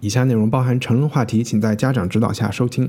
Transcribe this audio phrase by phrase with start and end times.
[0.00, 2.88] 以下内容包含成人话题，请在家长指导下收听。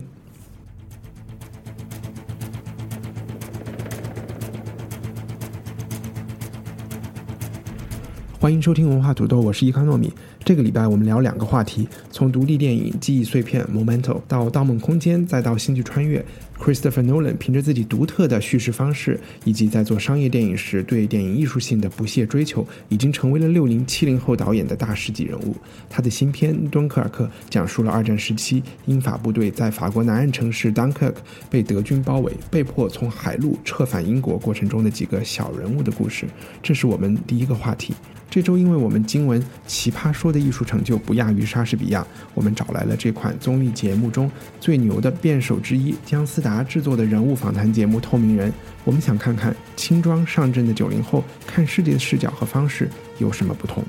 [8.40, 10.14] 欢迎收听文化土豆，我是伊康糯米。
[10.46, 16.20] 这个礼拜我们聊两个话题，从独立电影《记忆碎片》（Momento） 到《盗梦空间》，再到《星际穿越》。
[16.60, 25.56] Christopher Nolan 凭着自己独特的叙事方式，以及在做商业电影时对电影艺术性的不懈追求，已经成为了六零七零后导演的大师级人物。
[25.90, 31.16] 他的新片《敦刻尔克》讲述了二战时期英法部队在法国南岸城市 Dunkirk
[31.50, 36.28] 被德军包围，被迫从海路撤返英国过程中的几个小人物的故事。
[36.62, 37.94] 这是我们第一个话题。
[38.30, 48.52] 这周，因为我们经文奇葩说的艺术成就不亚于莎士比亚，我们找来了这款综艺节目中最牛的辩手之一姜思达制作的人物访谈节目《透明人》。
[48.84, 53.84] 我们想看看轻装上阵的九零后看世界的视角和方式有什么不同。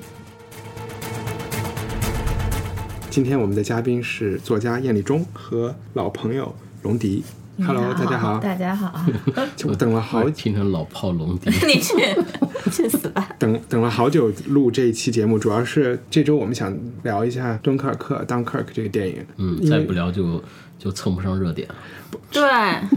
[3.11, 7.23] 今天我们的嘉宾是作家燕立忠和老朋友龙迪。
[7.59, 9.05] Hello，大家好，大家好。
[9.67, 11.95] 我等了好，听成老炮龙迪，你去
[12.71, 13.29] 去死吧！
[13.39, 19.27] 等等了好久录这一期节目，主要是这周我们想聊一下《敦刻尔克》（Dunkirk） 这个电影。
[19.37, 20.43] 嗯，再不聊就
[20.79, 21.75] 就蹭不上热点了。
[22.33, 22.43] 对，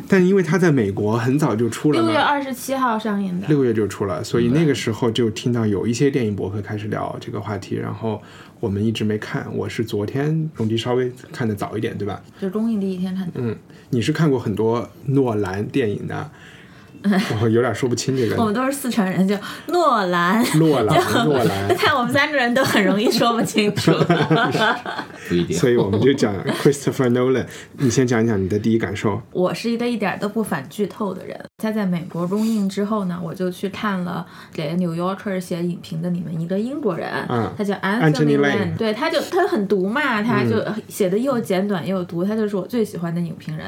[0.07, 8.21] 但因为他在美国很早就出了，六月二十七号上映的，六月就出了，所以那个时候就听到有一些电影博客开始聊这个话题，然后
[8.63, 9.45] 我们一直没看。
[9.53, 12.23] 我是昨天容迪稍微看的早一点，对吧？
[12.39, 13.33] 就公映第一天看的。
[13.35, 13.53] 嗯，
[13.89, 16.31] 你是看过很多诺兰电影的。
[17.41, 18.35] 我有点说不清这个。
[18.41, 19.37] 我们都是四川人，叫
[19.67, 20.43] 诺兰。
[20.57, 21.75] 诺兰，诺兰。
[21.75, 23.91] 看我们三个人都很容易说不清楚。
[25.27, 25.57] 不一定。
[25.57, 27.45] 所以我们就讲 Christopher Nolan。
[27.77, 29.21] 你先讲一讲你的第一感受。
[29.31, 31.39] 我是一个一点都不反剧透的人。
[31.57, 38.77] 他在美国公映之后呢，我就去看了给《New Yorker》写影评的你们一个英国人，嗯他叫 Anthony Lane。
[38.77, 43.65] 对，他就他很毒嘛，他就写的又简短又毒，他就是我最喜欢的影评人。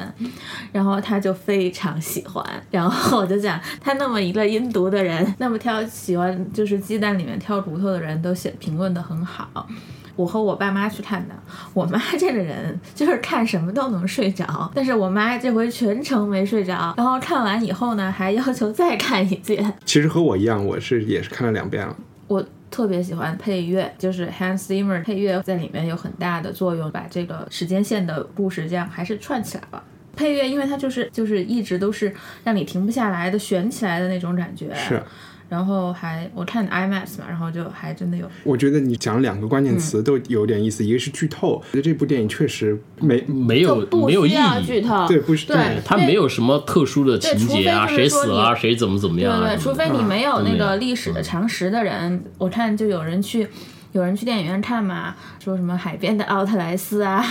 [0.71, 3.24] 然后他就非常喜欢，然后。
[3.25, 9.67] 我就讲，他那么一个阴毒的人，那么挑喜欢就是鸡蛋里面挑骨头的人都写评论的很好。
[10.15, 11.33] 我和我爸妈去看的，
[11.73, 19.73] 我妈这个人就是看什么都能睡着，但是我妈这回全程没睡着，然后看完以后呢，还要求再看一遍。
[19.85, 21.95] 其实和我一样，我是也是看了两遍了。
[22.27, 29.83] 我特别喜欢配乐，就是 Hans Zimmer 配乐在里面有很大的作用，把这个时间线的故事这样还是串起来了。
[30.15, 34.73] 配乐，因为它就是就是一直都是让你停不下来的悬起来的那种感觉。
[34.73, 35.01] 是，
[35.49, 38.29] 然后还我看 IMAX 嘛，然后就还真的有。
[38.43, 44.65] 我觉得你讲两个关键词都有点意思，一个是剧透，觉得这部电影确实没没有没有意义。
[44.65, 49.39] 剧透，对，不是对，它没有什么特殊的情节啊，谁死了，谁怎么怎么样。
[49.39, 53.47] 对对，除非你没有那个历史的常识的人，我看就有人去。
[53.95, 55.15] 有人去电影院看嘛？
[55.41, 57.23] 说什么海边的奥特莱斯啊，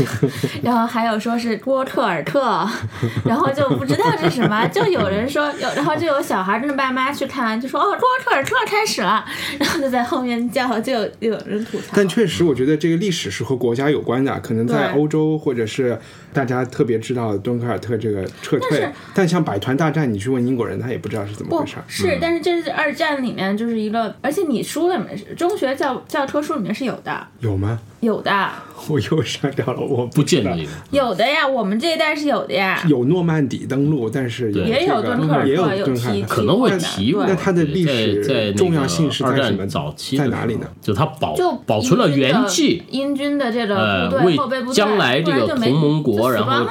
[0.64, 2.66] 然后还有说是波特尔特，
[3.26, 9.22] 然后就不知道是什么，就有人说有，然后就有小孩跟着爸妈去看，就说哦，波特尔特开始了，
[9.60, 11.92] 然后就在后面叫，就有有人吐槽。
[11.92, 15.98] 但确实，我觉得这个历史是和国家有关的，可能在欧洲或者是
[16.32, 21.76] 大家特别知道敦刻尔特这个撤退，但像百团大战，你去问英国人，他也不知道是怎么回事。
[21.86, 25.97] 是，但是这是二战里面就是一个，而且你书里面中学教。
[26.06, 27.80] 教科书里面是有的，有吗？
[28.00, 28.48] 有的，
[28.88, 30.56] 我又删掉了，我不见得
[30.90, 32.80] 有的呀，我们这一代是有的呀。
[32.86, 37.12] 有诺曼底登陆，但是也有敦刻尔克，也有敦刻尔克，可能会提。
[37.18, 39.66] 那它的历史重要性是在什么？
[39.66, 40.66] 早期在哪里呢？
[40.80, 46.64] 就它保就保存了原迹，英军的这个部队后备部队，将来这个同盟国，然后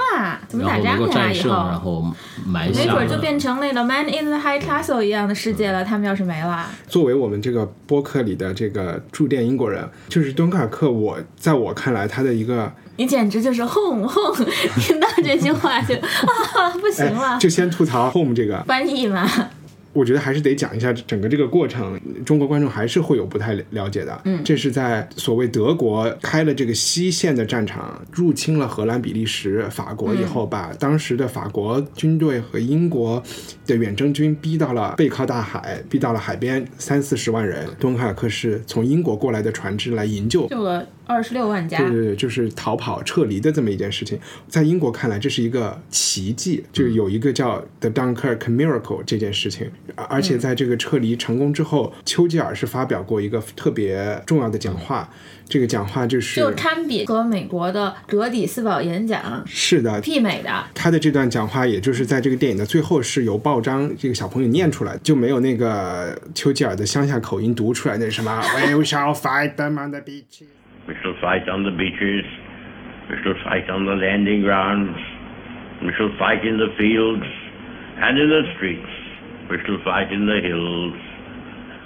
[0.48, 1.30] 怎么打仗呀？
[1.32, 2.06] 以后然后
[2.46, 5.84] 埋下，没准就变成那个 Man in the High Castle 一样的世界了。
[5.84, 12.08] 他们要是没了，作为我们这个播客里的这个驻店英国人，就是敦刻尔克，我在我看来。
[12.08, 14.46] 他的一个，你简直就是 home home，
[14.80, 19.30] 听到这句话就啊不行了，就先吐槽 home 这个翻译嘛。
[19.94, 24.22] 我觉得还是得讲一下整个这个过程，中国观众还是会有不太了解的。
[24.26, 33.22] 嗯，这是在所谓德国开了这个西线的战场，入侵了荷兰、比利时、法国以后，把当时的法国军队和英国
[33.66, 37.68] 的远征军逼到了背靠大海，逼到了海边，三四十万人。
[37.80, 40.48] 敦刻尔克是从英国过来的船只来营救，
[41.08, 41.78] 二十六万家。
[41.78, 49.72] 对对对，就是逃跑撤离的这么一件事情，在英国看来这是一个奇迹，就是有一个叫 The Dunkirk Miracle 这件事情。
[49.96, 55.10] 而且在这个撤离成功之后，丘吉尔是发表过一个特别重要的讲话。
[55.50, 60.66] 这个讲话就是就堪比和美国的格底斯堡演讲是的媲美的。
[60.74, 70.48] 他的这段讲话，也就是在这个电影的最后是由报章这个小朋友念出来，就没有那个丘吉尔的乡下口音读出来那什么 We shall fight them on the beaches.
[70.88, 72.26] We shall fight on the beaches.
[73.10, 74.98] We shall fight on the landing grounds.
[75.82, 77.28] We shall fight in the fields
[78.00, 78.88] and in the streets.
[79.50, 80.96] We shall fight in the hills.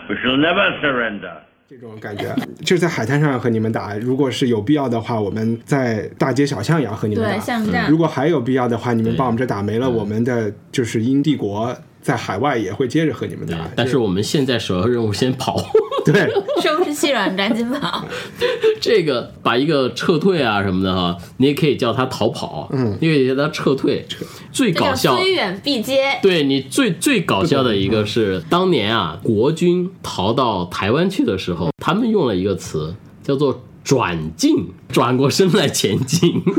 [0.07, 1.33] We shall never surrender.
[1.67, 7.87] 这种感觉就是在海滩上和你们打，如果是有必要的话，我们在大街小巷也要和你们打。
[7.87, 13.57] 如果还有必要的话，你们把我们这打没了，我们的就是英帝国在海外也会接着和你们打。
[13.75, 15.61] 但是我们现在首要任务先跑。
[16.03, 16.27] 对，
[16.63, 18.03] 收拾细软，赶紧跑。
[18.81, 24.03] 这个把一个撤退啊什么的哈，你也可以叫他逃跑，嗯，你可以叫他撤退。
[24.51, 26.17] 最搞笑，虽远必接。
[26.19, 36.41] 对你最最搞笑的一个是，当年啊，国军逃到台湾去的时候，他们用了一个词叫做“转进”，转过身来前进。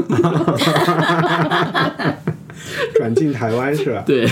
[2.94, 4.04] 转进台湾是吧？
[4.06, 4.28] 对。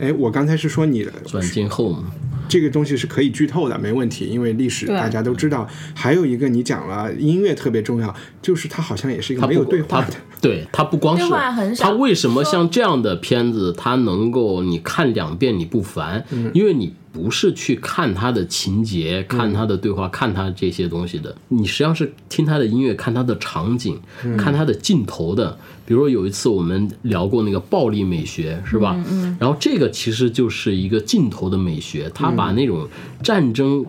[0.00, 2.10] 哎，我刚才是说你转进后嘛？
[2.48, 5.68] 这个东西是可以剧透的，没问题，因为历史大家都知道。
[5.94, 8.12] 还有一个你讲了，音乐特别重要，
[8.42, 10.14] 就是它好像也是一个没有对话的。
[10.40, 11.24] 对，它不光是
[11.78, 16.24] 它为什么像这样的片子，它能够你看两遍你不烦？
[16.54, 24.00] 因为你不是去看它的情节、看它的对话、看它这些东西的，你实际上是听它的音乐、看它的场景、
[24.38, 25.58] 看它的镜头的。
[25.84, 28.96] 比如说有一次我们聊过那个暴力美学，是吧？
[29.10, 29.36] 嗯。
[29.40, 32.88] 然后这个其实就是一个镜头的美学，它把那种
[33.22, 33.84] 战争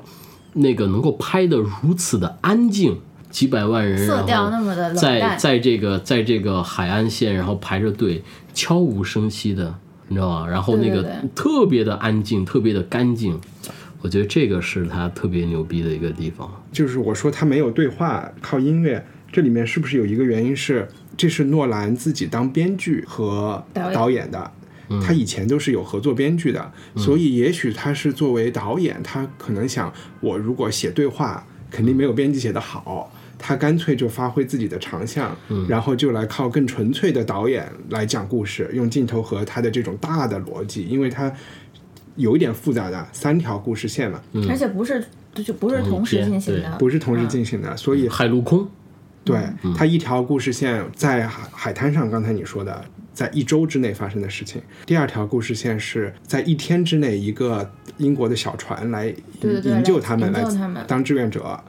[0.54, 2.98] 那个能够拍的如此的安静，
[3.32, 8.22] 几百万人，色调那么的在在这个在这个海岸线，然后排着队，
[8.54, 9.74] 悄无声息的，
[10.10, 10.48] 你知道吗？
[10.48, 13.40] 然后那个特别的安静，特别的干净，
[14.02, 16.48] 我觉得这个是他特别牛逼的一个地方。
[16.72, 20.88] 就是我说他没有对话，靠音乐，这里面是不是有一个原因是？
[21.18, 23.64] 这是诺兰自己当编剧和
[23.94, 24.52] 导演的，
[25.04, 35.36] 他以前都是有合作编剧的，所以也许他是作为导演，他可能想，我如果写对话，肯定没有编辑写的好，他干脆就发挥自己的长项，
[35.68, 41.34] 然后就来靠更纯粹的导演来讲故事，用镜头和他的这种大的逻辑，因为他
[42.16, 45.04] 有一点复杂的三条故事线嘛，而且不是
[45.44, 48.68] 就不是同时进行的，不是同时进行的，所以海陆空。
[49.24, 49.40] 对，
[49.76, 52.84] 它一条故事线在海海滩上，刚才你说的，
[53.14, 60.44] 在一周之内发生的事情；第二条故事线是在一天之内，一个英国的小船来营救他们，来
[60.88, 61.60] 当志愿者。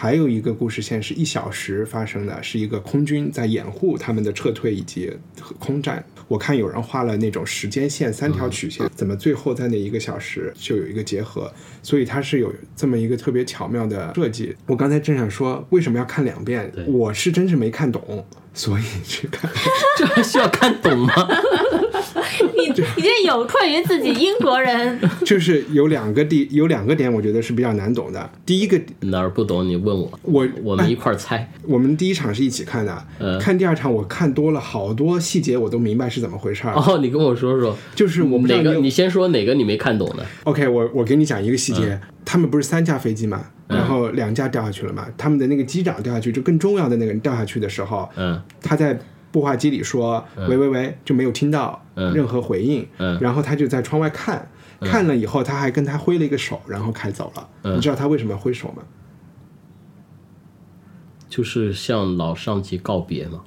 [0.00, 5.12] 还有一个故事线是一小时发生的，是一个空军在掩护他们的撤退以及
[5.58, 6.02] 空战。
[6.26, 11.52] 我看有人画了那种时间线，三条曲线，怎么最后在那一个小时就有一个结合？
[11.82, 14.56] 所以它是有这么一个特别巧妙的设计。
[14.64, 16.72] 我刚才正想说，为什么要看两遍？
[16.86, 19.50] 我是真是没看懂，所以去看。
[19.98, 21.12] 这还需要看懂吗？
[22.56, 24.98] 你 你这有愧于自己英国人。
[25.24, 28.30] 就是有两个地有两个点，我觉得是比较难懂的。
[28.44, 31.50] 第一个哪儿不懂，你问我，我我们一块儿猜。
[31.66, 33.06] 我们第一场是一起看的，
[33.40, 36.74] 看第二场我看多了好多细节，我都明白是怎么回事儿。
[36.74, 38.74] 哦，你跟我说说，就是我们哪个？
[38.74, 48.98] 你先说哪个你没看懂的？OK，我我给你讲一个细节，他们不是三架飞机嘛，然后两架掉下去了嘛，他们的那个机长掉下去，就更重要的那个人掉下去的时候，嗯，他在。
[49.30, 52.86] 步话机里说喂喂喂，就没有听到任何回应。
[53.20, 54.48] 然后他就在窗外看，
[54.80, 57.48] 看了以后他还跟他挥了一个手，然后开走了。
[57.74, 58.82] 你知道他为什么要挥手吗？
[61.28, 63.42] 就是向老上级告别吗？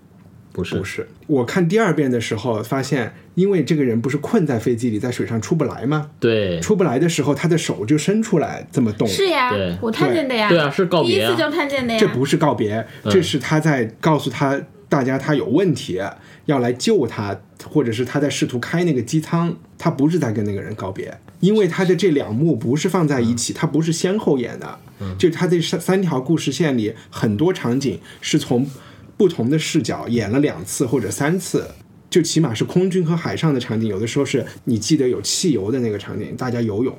[0.54, 1.08] 不是，不是。
[1.28, 6.12] 我看第二遍的时候发现，因为这个人不是困在飞机里，在水上出不来吗？
[6.20, 9.06] 对，出不来的时候，他的手就伸出来这么动。
[9.08, 10.48] 是呀，我看见的呀。
[10.48, 11.16] 对啊，是告别。
[11.16, 12.00] 第一次就看见的呀。
[12.00, 14.62] 这不是告别，这是他在告诉他。
[14.94, 16.00] 大家他有问题
[16.46, 17.36] 要来救他，
[17.68, 24.80] 或者是他在试图开那个机舱，他不是在跟那个人告别，因为他的这两幕不是放在一起，他不是先后演的，
[25.18, 28.70] 就他这三三条故事线里很多场景是从
[29.18, 31.66] 不同的视角演了两次或者三次，
[32.12, 36.96] 就起码是空军和海上的场景，有的时候是你记得有汽油的那个场景，大家游泳，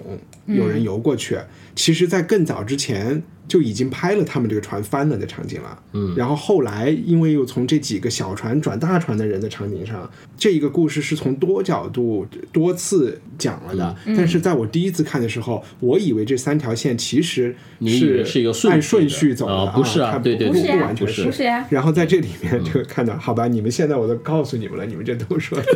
[0.46, 1.38] 有人游过去。
[1.76, 3.22] 其实，在更早之前。
[3.46, 13.94] 就已经拍了他们这个船翻了的场景了，嗯，然后后来因为又从这几个小船转大船的人的场景上，这一个故事是从多角度多次讲了的。
[14.16, 21.28] 但是在我第一次看的时候，我以为这三条线其实是是一个按顺序走的，不是啊，对对，不不完全是。
[21.68, 25.58] 然后在这里面就看到，好吧，你们现在我都告诉你们了，你们这都说。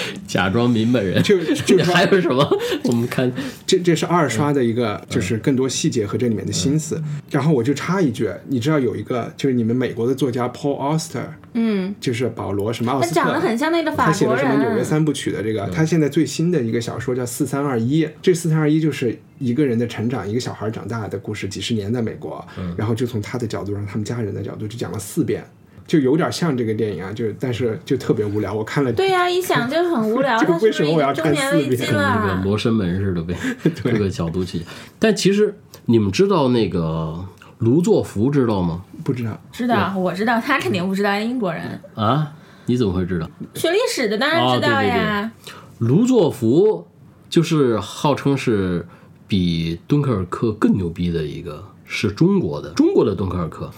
[0.26, 2.46] 假装明白人，就就 还有什么？
[2.84, 3.30] 我们看
[3.66, 7.02] 这这是二刷的一个，就是更多细节和这里面的心思。
[7.30, 14.12] 然后我就插一句，你知道有一个就是你们美国的作家 Paul Auster，嗯，就是保罗什么奥斯特，他长得很像那个法国人。
[14.12, 18.08] 他写的什么纽约三部曲的这个，他现在最新的一个小说叫四三二一。
[18.20, 22.44] 这四三二一就是一个人的成长，一个小孩长大的故事，几十年在美国，
[22.76, 25.44] 然后就从他的角度，让他们家人的角度，就讲了四遍。
[25.92, 28.54] 就有点像这个电影啊，就但是就特别无聊。
[28.54, 30.38] 我看了，对呀，一想就很无聊。
[30.62, 31.78] 为什么我要看四遍？
[31.78, 33.36] 跟那个《罗生门》似的呗，
[33.84, 34.62] 这个角度去。
[34.98, 37.22] 但其实你们知道那个
[37.58, 38.82] 卢作孚知道吗？
[39.04, 39.38] 不知道。
[39.52, 42.32] 知道，我知道，他肯定不知道，英国人啊？
[42.64, 43.28] 你怎么会知道？
[43.52, 45.30] 学历史的当然知道呀。
[45.76, 46.86] 卢作孚
[47.28, 48.86] 就是号称是
[49.28, 53.70] 比敦刻尔克更牛逼的一个，是中国的，中国的敦刻尔克。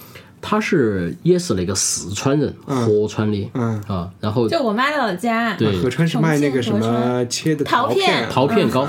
[0.46, 3.80] 他是也是那个四川人，合川的，嗯。
[3.88, 8.86] 啊，然后就我妈的老家，对，合川是卖那个什么切的桃片，桃片糕，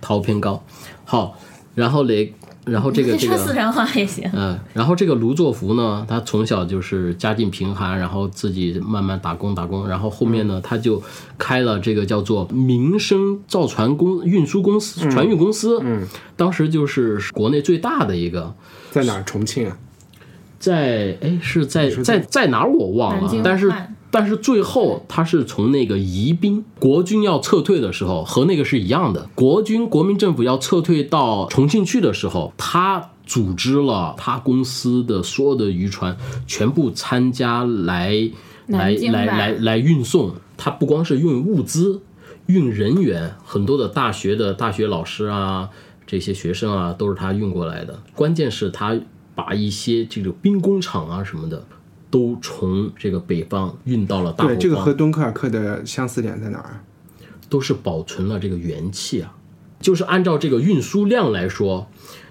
[0.00, 0.64] 桃片糕，
[1.04, 1.38] 好，
[1.76, 2.32] 然后那，
[2.64, 11.00] 然后这个这个四川话也行，嗯，然后这个卢作孚呢，他从小就是家境贫寒，然后自己慢慢打工打工，然后后面呢，他就
[11.38, 18.52] 开了这个叫做民生造船公运输公司，船运公司，嗯，当时就是国内最大的一个，
[18.90, 19.22] 在哪？
[19.22, 19.78] 重庆啊。
[20.58, 23.72] 在哎，是在在在哪儿我忘了，但是
[24.10, 29.28] 但是最后他是从那个宜宾国军要撤退的时候，和那个是一样的。
[29.34, 38.30] 国军国民政府要撤退到重庆去的时候，他组织了他公司的所有的渔船全部参加来
[38.66, 40.32] 来来来来运送。
[40.56, 42.00] 他不光是运物资，
[42.46, 45.68] 运人员，很多的大学的大学老师啊，
[46.06, 48.00] 这些学生啊，都是他运过来的。
[48.14, 48.96] 关键是他。
[49.36, 51.64] 把一些这个兵工厂啊什么的，
[52.10, 54.46] 都从这个北方运到了大。
[54.46, 56.80] 对，这个和敦刻尔克的相似点在哪儿？
[57.48, 59.36] 都是保存了这个元气啊。
[59.78, 61.86] 就是按照这个运输量来说，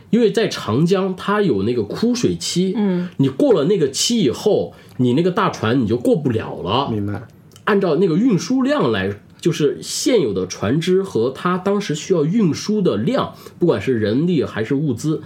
[0.09, 6.89] 因为在长江它有那个枯水期，嗯，你过了那个期以后，你那个大船你就过不了了。
[6.91, 7.27] 明白。
[7.65, 15.21] 按照那个运输量来，就是现有的船只和它当时需要运输的量，不管是人力还是物资。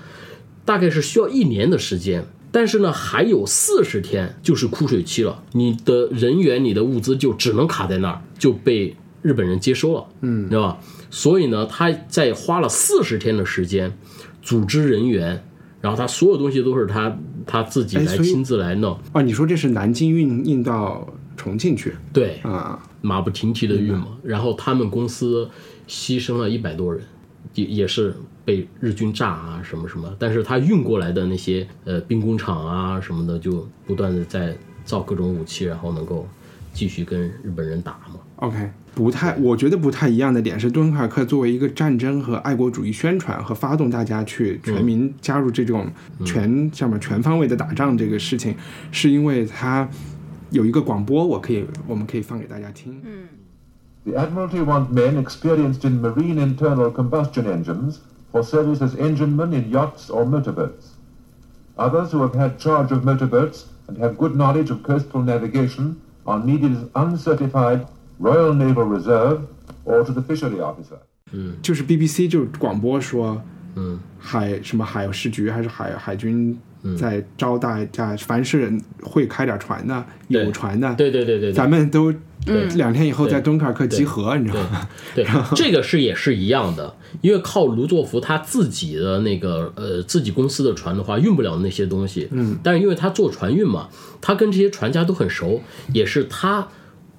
[0.66, 5.44] 大概是需要一年的时间，但是呢，还有四十天就是枯水期了。
[5.54, 10.80] 你的人员、你的物资就只能卡在那儿，就被日本人接收了，嗯，对吧？
[11.10, 13.98] 所以呢，他在花了四十天的时间
[14.42, 15.44] 组织人员，
[15.82, 18.98] 然后他所有东西都是他他自己来亲自来弄。
[19.12, 21.96] 啊，你说这是南京运运到重庆去？
[22.14, 24.10] 对啊，马不停蹄的运嘛。
[24.24, 25.50] 然后他们公司
[25.88, 27.04] 牺牲了一百多人。
[27.54, 28.16] 也也是
[28.46, 34.56] 被日军炸啊什么什么，但是他运过来的那些呃兵工厂啊什么的，就不断的在
[34.86, 36.28] 造各种武器，然后能够
[36.74, 38.20] 继续跟日本人打嘛。
[38.38, 45.92] OK，不太，我觉得不太一样的点是，敦刻尔克作为一个战争和爱国主义宣传和发动大家去全民加入这种
[46.26, 48.56] 全什么全方位的打仗这个事情，
[48.92, 49.90] 是因为它
[50.52, 53.02] 有一个广播，我可以我们可以放给大家听。
[53.04, 53.28] 嗯。
[54.09, 58.01] The Admiralty want men experienced in marine internal combustion engines
[58.31, 60.93] for service as enginemen in yachts or motorboats.
[61.79, 66.39] Others who have had charge of motorboats and have good knowledge of coastal navigation are
[66.45, 67.87] needed as uncertified
[68.19, 69.47] Royal Naval Reserve
[69.85, 70.99] or to the fishery officer.
[71.33, 73.41] 嗯，就是 BBC 就广播说，
[73.75, 76.57] 嗯，海什么海事局还是海海军
[76.98, 78.72] 在招大家，凡是
[79.02, 82.14] 会开点船的、有船的，对对对对，咱们都
[82.76, 84.88] 两天以后在敦刻尔克集合，你知道吗？
[85.14, 92.30] 对，这个是也是一样的，因为靠卢作孚他自己的那个呃自己公司的船的话，运不了那些东西。
[92.32, 93.90] 嗯，但是因为他做船运嘛，
[94.22, 95.62] 他跟这些船家都很熟，
[95.94, 96.68] 也是他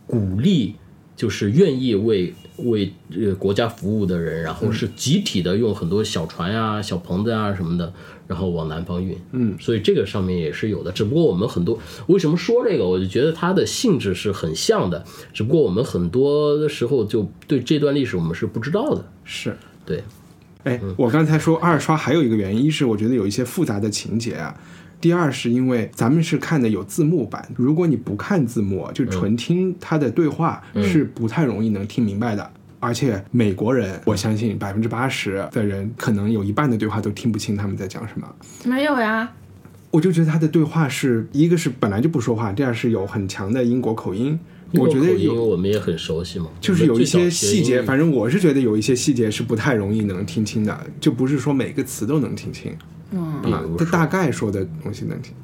[0.07, 0.77] 鼓励，
[1.15, 7.93] 就是愿意为为呃国家服务的人，然后是集体的用很多小船呀、小棚子啊什么的。
[8.31, 19.57] 然后往南方运，嗯，所以这个上面也是有的，只不过我们很多为什么说这个，我就觉得它的性质是很像的，只不过我们很多的时候就对这段历史我们是不知道的，是。
[19.85, 20.05] 对。
[20.63, 24.55] 哎，我刚才说二刷还有一个原因，一是我觉得有一些复杂的情节啊，
[25.01, 32.49] 第二是因为咱们是看的有字幕版，如果你不看字幕，就纯听他的对话，是不太容易能听明白的。
[32.81, 38.27] 而且美国人，我相信百分之八十的人，可能有一半的对话都听不清他们在讲什么。
[38.65, 39.31] 没有呀，
[39.91, 44.41] 我就觉得他的对话是一个是本来就不说话，第二是有很强的英国口音。
[44.73, 46.47] 我觉得有，我们也很熟悉嘛。
[46.59, 52.75] 就是有一些细节，反正我是觉得有一些细节是不太容易能听清的，就不是说每个词都能听清。
[53.11, 55.35] 嗯，他大概说的东西能听。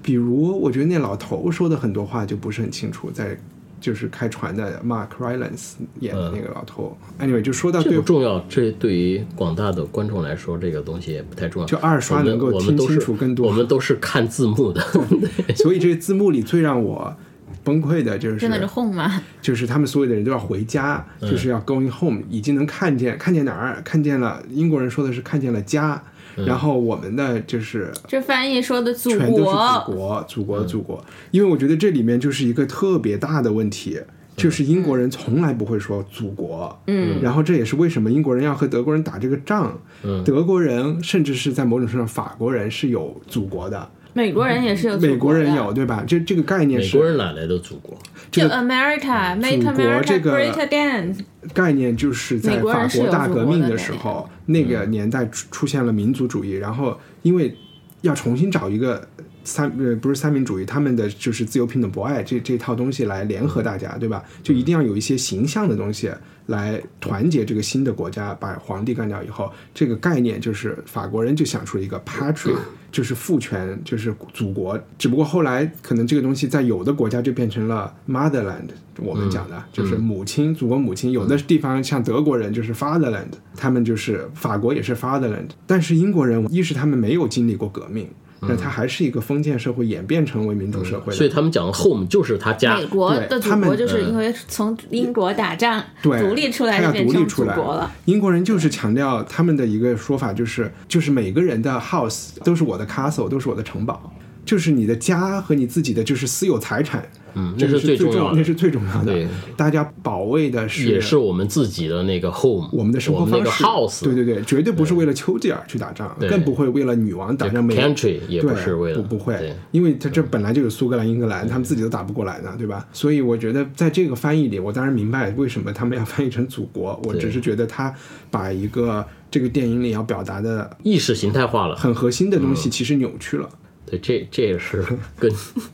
[0.00, 3.36] 比如，我觉得那老头说的很多话就不是很清楚，在。
[3.80, 6.96] 就是开船的 Mark Rylance 演的那个老头。
[7.18, 11.66] Anyway，就说到这不重要，这对于广大的观众来说，这个东西也不太重要。
[11.66, 13.46] 就二刷能够听清楚更多。
[13.46, 14.80] 我们都是看字幕的，
[15.56, 17.16] 所以这字幕里最让我
[17.64, 19.22] 崩溃的就是真的是 home 吗？
[19.40, 23.80] 就是他们所有的人都要回家，就是要 going home，已经能看见看见哪儿？
[23.84, 26.02] 看见了英国人说的是看见了家。
[26.36, 31.04] 然后我们的就是这翻译说的祖国，全都是祖国，祖国，祖国。
[31.30, 34.00] 因为我觉得这里面就是一个特别大的问题，
[34.36, 36.80] 就是英国人从来不会说祖国。
[36.86, 39.78] 嗯，然后这也是为什么英国人要和德国人打这个仗。
[40.02, 43.90] 嗯，德国人甚至是在某种程度上，法国人是有祖国的。
[44.12, 46.02] 美国人也是有，美国人有对吧？
[46.04, 47.96] 这这个概念是美国人哪来的祖国？
[48.28, 51.14] 就 America，Make America Great Again。
[51.54, 57.56] 概念就是在法国大革命的时候，那个年代出出现了民族主义，然后因为
[58.02, 59.08] 要重新找一个
[59.50, 64.22] 三呃不是三民主义，他们的就是自由平等博爱这这套东西来联合大家，对吧？
[64.42, 66.10] 就一定要有一些形象的东西
[66.46, 72.54] 来团结这个新的国家，把皇帝干掉以后，这个概念就是法国人就想出了一个 patry。
[72.92, 74.76] 就是父权，就是祖国。
[74.98, 78.66] 只不过后来可能这个东西在有的国家就变成了 motherland，
[78.98, 81.12] 我们讲的就是母亲，祖国母亲。
[81.12, 85.50] 有的地方像德国人就是 fatherland，他们就是法国也是 fatherland。
[85.68, 88.08] 但是英国人一是他们没有经历过革命。
[88.40, 92.76] 那它还是一个封建社会演变成为民主社会，所以他们讲的 home 就是他家。
[92.76, 97.90] 美国的祖国就是因为从英国打仗独立出来，独立出国了。
[98.06, 104.12] 英国人就是强调他们的一个说法，就是就是每个人的 house 都是我的 castle，都是我的城堡。
[104.50, 109.12] 就是你的家和你自己的就是私有财产，嗯，这是最重要的，那是最重要的。
[109.12, 113.62] 对，大家保卫的是也是我们自己的那个 home，我们的生活方式。
[113.62, 117.64] house，对对对，绝对不是为了丘吉尔去打仗，更不会为了女王打仗。
[117.68, 122.84] country 也不是为了，不不会，因为他这本来就有苏格兰、英格兰，他们自己都打不过来呢，对吧？
[122.92, 127.00] 所以我觉得在这个翻译里，我当然明白为什么他们要翻译成祖国。
[127.04, 127.94] 我只是觉得他
[128.32, 133.48] 把一个这个电影里要表达的意识形态化了，很核心的东西，其实扭曲了。
[133.90, 134.84] 对，这这也是
[135.18, 135.30] 跟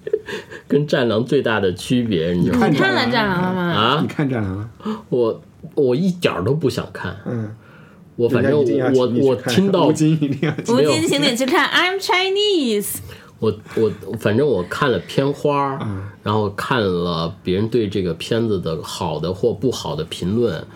[0.66, 2.32] 跟《战狼》最大的区别。
[2.32, 2.68] 你知道吗？
[2.68, 3.62] 你看了《战狼》了吗？
[3.72, 4.54] 啊，你看《战狼》
[4.88, 5.02] 了？
[5.10, 5.42] 我
[5.74, 7.16] 我一点都不想看。
[7.26, 7.54] 嗯，
[8.16, 12.82] 我反正我我听到吴京一定要吴京，请你去看《I'm Chinese》。
[13.38, 15.78] 我我反正我看了片花，
[16.22, 20.66] 然后看了别人对这个片子的好的或不好的评论。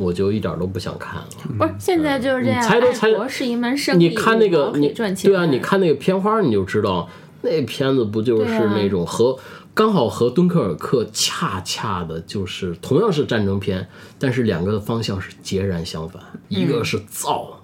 [0.00, 1.28] 我就一点都不想看了。
[1.58, 2.62] 不是，现在就是这样。
[2.62, 4.08] 猜都猜，是一门生意。
[4.08, 7.06] 你看那个，你对啊，你看那个片花，你就知道
[7.42, 9.38] 那片子不就是那种和
[9.74, 13.86] 刚好和敦刻尔克恰恰的，就是同样是战争片，
[14.18, 16.22] 但是两个的方向是截然相反。
[16.48, 17.60] 一个是造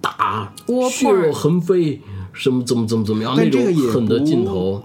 [0.00, 0.52] 打
[0.90, 2.00] 血肉横飞，
[2.32, 4.82] 什么怎么怎么怎么样那种狠的镜头，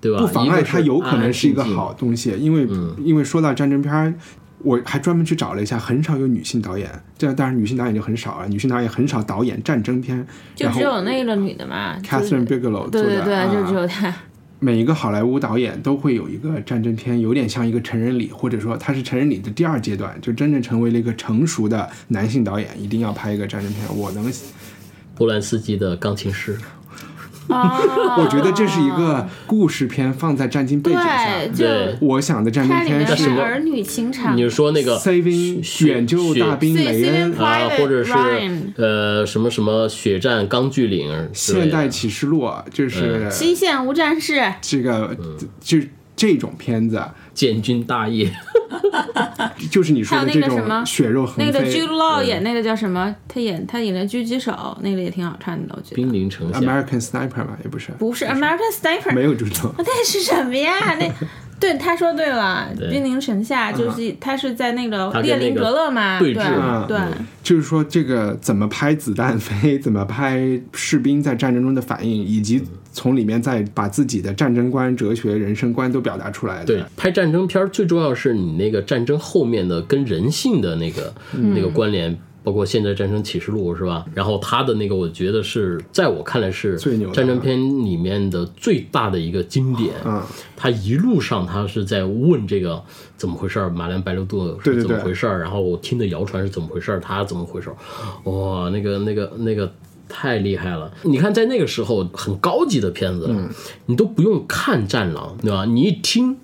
[0.00, 0.20] 对吧？
[0.20, 2.68] 不妨碍它有可能是一个好东西，因为
[3.04, 4.18] 因为说到战争片。
[4.66, 8.48] 我还专门去找了一下，很少有女性导演，这当然女性导演就很少了。
[8.48, 10.26] 女性导演很少导演战争片，
[10.56, 14.12] 就只有那个女的嘛，Catherine Bigelow 对对对，就只有她。
[14.58, 23.96] 每一个好莱坞导演都会有一个战争片，有点像一个成人礼，或者说他是成人礼的第二阶段，就真正成为了一个成熟的男性导演，一定要拍一个战争片。
[23.96, 24.32] 我能，
[25.14, 26.58] 波兰斯基的钢琴师。
[28.18, 31.46] 我觉得这是一个故事片，放在战争背景下。
[31.56, 34.36] 对，我想的战争片是儿女情长。
[34.36, 38.12] 你说那个 Saving 远救大兵雷恩啊，或者是
[38.76, 44.42] 呃什么什么血战钢锯岭、现代启示录，就是西线无战事。
[44.60, 45.16] 这个
[45.60, 45.78] 就
[46.14, 47.02] 这种片子。
[47.36, 48.32] 建军大业，
[49.70, 51.44] 就是你说的这种血肉横飞。
[51.44, 53.14] 那个 Jude Law 演那个叫什么？
[53.28, 55.96] 他演他演的狙击手，那个也挺好看的，我觉得。
[55.96, 56.60] 兵临城下。
[56.60, 57.90] American Sniper 嘛，也不是。
[57.98, 59.12] 不是 American Sniper。
[59.14, 59.72] 没有 Jude Law。
[59.78, 60.94] 那是什么呀？
[60.98, 61.10] 那。
[61.58, 66.98] 对，他说对了，兵临城下就是他是在那个列宁格勒嘛，对对，
[67.42, 72.62] 就是说这个怎么拍子弹飞，怎么拍士兵在战争中的反应，以及
[72.96, 76.64] 从里面再把自己的战争观、哲学、人生观都表达出来。
[76.64, 81.12] 对，拍战争片最重要是你那个战争后面的跟人性的那个
[81.54, 82.18] 那个关联。
[82.46, 84.06] 包括现在《战争启示录》是吧？
[84.14, 86.78] 然后他的那个，我觉得是在我看来是
[87.12, 89.92] 战争片里面的最大的一个经典。
[90.04, 90.22] 嗯，
[90.56, 92.80] 他一路上他是在问这个
[93.16, 97.76] 怎么回事儿，马兰白兰度是怎么回事儿，然后我听的谣传是怎么回事儿，他怎么回事儿？
[98.30, 99.68] 哇，那个那个那个
[100.08, 100.90] 太厉害了！
[101.02, 103.28] 你看，在那个时候很高级的片子，
[103.86, 105.64] 你都不用看《战狼》，对吧？
[105.64, 106.38] 你一听。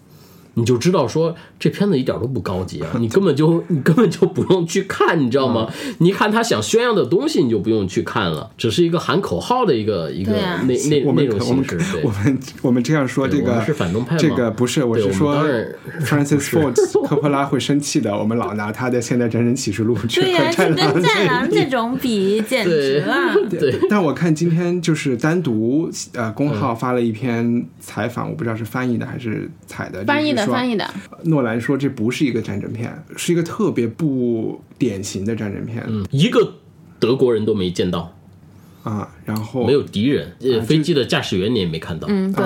[0.55, 5.69] 你就知道说这片子一点都不高级啊， 你根本就你根本就不用去看，你知道吗？
[5.99, 10.33] 你看他想宣扬的东西，你就不用去看了，只是一个喊口号的一个一个
[10.67, 11.79] 那那那种形式。
[12.03, 14.19] 我们 我们这样说这个是反动派吗？
[14.21, 15.43] 这个不是，我是说
[16.05, 16.75] Francis Ford
[17.09, 18.17] 科波拉会生气的。
[18.17, 23.35] 我们老拿他的《现代战争启示录》去和战狼跟战狼这种比，简直了。
[23.49, 30.42] 对，但我看今天就是单独呃公号发了一篇采访，我不知道是翻译的还是采的，翻译的。
[30.47, 30.89] 翻译的
[31.25, 35.85] 诺兰说这不是一个战争片，是一个特别不典型的战争片。
[35.89, 36.55] 嗯，一个
[36.99, 38.15] 德国人都没见到
[38.83, 42.07] 啊，然后没有敌人，呃，飞机的驾驶员你也没看到。
[42.11, 42.45] 嗯，对。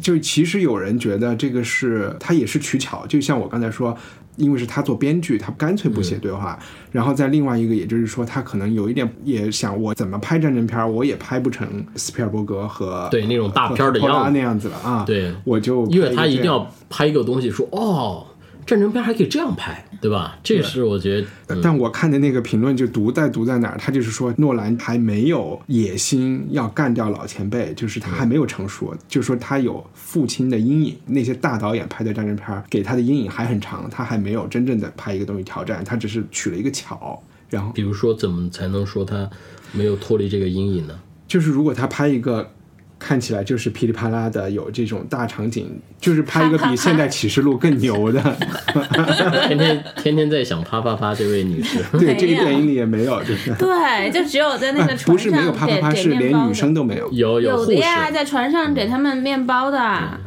[0.00, 3.96] 就其实有人觉得这个是他也是取巧，就像我刚才说。
[4.38, 6.58] 因为是他做编剧，他干脆不写对话。
[6.90, 15.04] 然后在另外一个，也就是说，他可能有一点也想，我怎么拍战争片，我也拍不成斯皮尔伯格和对那种大片的样子那样子了啊。
[15.04, 18.24] 对，我就因为他一定要拍一个东西，说哦。
[18.68, 20.38] 战争片还可以这样拍，对吧？
[20.44, 21.26] 这是我觉得。
[21.62, 23.78] 但我看的那个评论就毒在毒在哪儿？
[23.78, 30.94] 他就是说诺兰还没有野心要干掉老前辈，就是他还没有成熟，就是说他有父亲的阴影。
[31.06, 37.22] 那些大导演拍的战争片给他的阴影还很长，他还没有真正的拍一个东西挑战，他只是取了一个巧。
[37.48, 39.30] 然后，比如说怎么才能说他
[39.72, 41.00] 没有脱离这个阴影呢？
[41.26, 42.50] 就是如果他拍一个。
[42.98, 45.66] 看起来就是噼里啪啦的，有这种大场景，
[46.00, 48.20] 就是拍一个比《现代启示录》更牛的。
[49.46, 51.78] 天天天天在想啪啪啪，这位女士。
[51.98, 53.54] 对，这个电影里也没有，就是。
[53.54, 55.06] 对，就只有在那个船上。
[55.06, 57.08] 不是没有啪啪啪，是连女生都没有。
[57.12, 59.78] 有有的呀，在船上给他们面包的。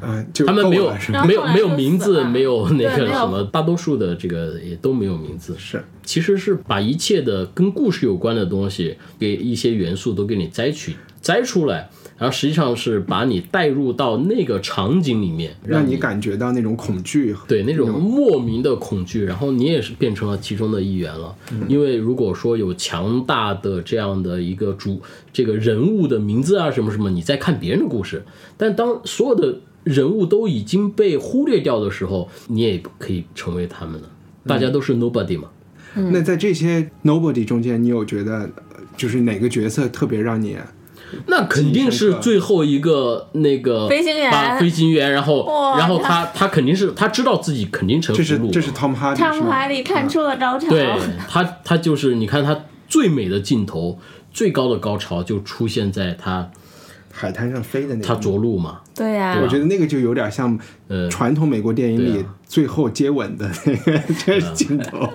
[0.01, 0.93] 嗯，他们没有
[1.27, 5.55] 没有没有名字，没有那个什么，大多数的这个也都没有名字。
[5.57, 11.89] 是，其实是把一切的跟故事有关的东西，给一些元素都给你摘取摘出来。
[12.21, 21.36] 然后实际上是把你带入到那个场景里面，让你感觉到那种恐惧，对那种莫名的恐惧，然后你也是变成了其中的一员了。
[21.67, 25.01] 因为如果说有强大的这样的一个主
[25.34, 28.23] 这个人物的名字啊什么什么，你在看别人的故事，
[28.55, 34.07] 但当所有的人物都已经被忽略掉的时候，你也可以成为他们了。
[34.45, 35.49] 大家都是 nobody 嘛。
[35.95, 38.47] 那在这些 nobody 中间，你有觉得
[38.95, 40.55] 就是哪个角色特别让你？
[41.28, 50.88] 那肯定是最后一个那个飞行员，飞行员，然后然后他他肯定是他知道自己肯定成俘虏，这是 Tom Hardy，Tom Hardy 看出了高潮，对
[51.28, 54.00] 他他就是你看他最美的镜头，
[54.34, 56.52] 最高的高潮就出现在他。
[57.12, 58.80] 海滩上飞的那个他着陆嘛？
[58.95, 65.08] 对呀，我觉得那个就有点像呃传统美国电影里最后接吻的那个这镜头。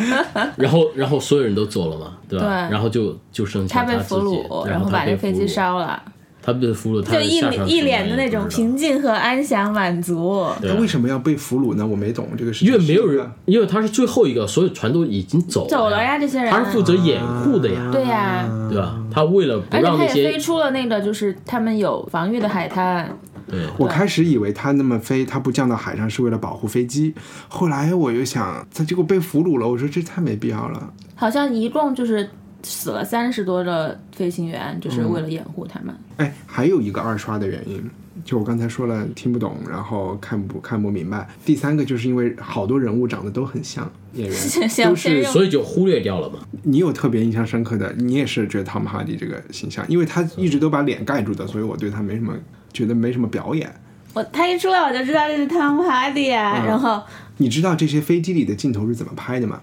[0.56, 2.68] 然后，然后所有人都走了嘛，对吧？
[2.70, 6.02] 然后就就剩下他被俘虏，然后把那飞机烧了。
[6.40, 10.46] 他被俘虏，他就一一脸的那种平静和安详满足。
[10.62, 11.86] 他为什么要被俘虏呢？
[11.86, 12.64] 我没懂这个事。
[12.64, 16.18] 因为没有人，因为他是最后一个，所有船都已经走走了呀。
[16.18, 17.90] 这些人他是负责掩护的呀。
[17.92, 18.98] 对呀，对吧？
[19.10, 23.14] 他为了不让那些飞出了那个，就是他们有防御的海滩。
[23.50, 27.14] 对，我开始以为他那么飞，他不降到海上是为了保护飞机。
[27.48, 29.68] 后来我又想，他结果被俘虏了。
[29.68, 30.92] 我说这太没必要了。
[31.14, 32.30] 好像一共就是。
[32.68, 35.94] 死了三十多个飞行员，就是为了掩护他们。
[36.18, 37.82] 哎，还有一个二刷的原因，
[38.24, 41.26] 就我刚才说了，听不懂，然后看不看不明白。
[41.46, 44.36] 第三个就是因为好多人物长得都很像演员，
[44.84, 46.40] 都是所以就忽略掉了嘛。
[46.64, 52.34] 你有特别印象深刻的，你也是觉得汤姆哈迪这个形象，因为他一直都把脸盖住的，所以我对他没什么
[52.72, 53.72] 觉得没什么表演。
[54.12, 56.64] 我他一出来我就知道这是汤姆哈迪啊。
[56.66, 57.02] 然后
[57.38, 59.60] 你知道这些飞机里的镜头是怎么拍的吗？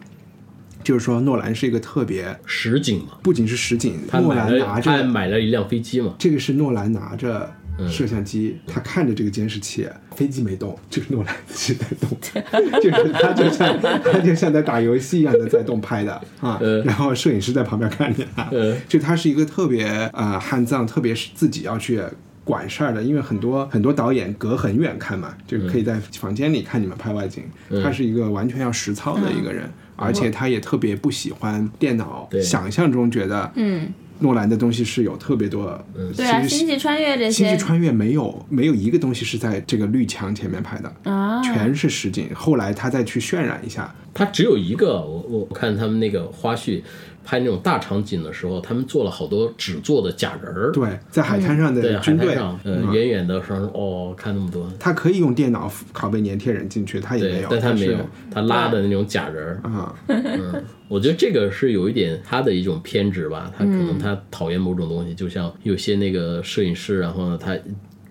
[0.86, 7.52] 就是说，诺兰是一个特别实景嘛，不仅是实景，诺兰拿着买了一辆飞机嘛，这个是诺兰拿着
[7.90, 12.16] 摄像机，他看着这个监视器，飞机没动，就是诺兰自己在动，
[12.80, 18.48] 就是他就像 他就像在打游戏一样的在动拍的啊，然后摄影师在旁边看着他，
[18.88, 22.00] 就他是一个特别呃汉藏，特别是自己要去
[22.44, 27.44] 管事儿的，因为很多很多导演隔很远看嘛，就可以在房间里看你们拍外景，
[27.84, 29.68] 他是一个完全要实操的一个人。
[29.96, 35.84] 而且他也特别不喜欢电脑，想象中觉得，嗯，诺兰的东西是有特别多，
[36.16, 42.30] 对啊，星际穿越这些，星际穿越没有没有一个东西是在这个绿墙前面拍的啊，全是实景。
[42.34, 46.82] 后来他再去渲染一下，他只有一个，我我看他们那个花絮，
[47.26, 50.72] 拍那种大场景的时候，他们做了好多纸做的假人儿。
[50.72, 54.72] 对，在海滩上的军队，嗯，远远的说哦，看那么多。
[54.80, 57.98] 他可以用电脑拷贝粘贴人进去，他也没有，但他没有，
[58.32, 59.96] 他拉的那种假人儿啊。
[60.08, 67.58] 嗯，我觉得这个是有一点他的一种偏执吧，他可能他讨厌某种东西，就像有些那个摄影师，然后呢，他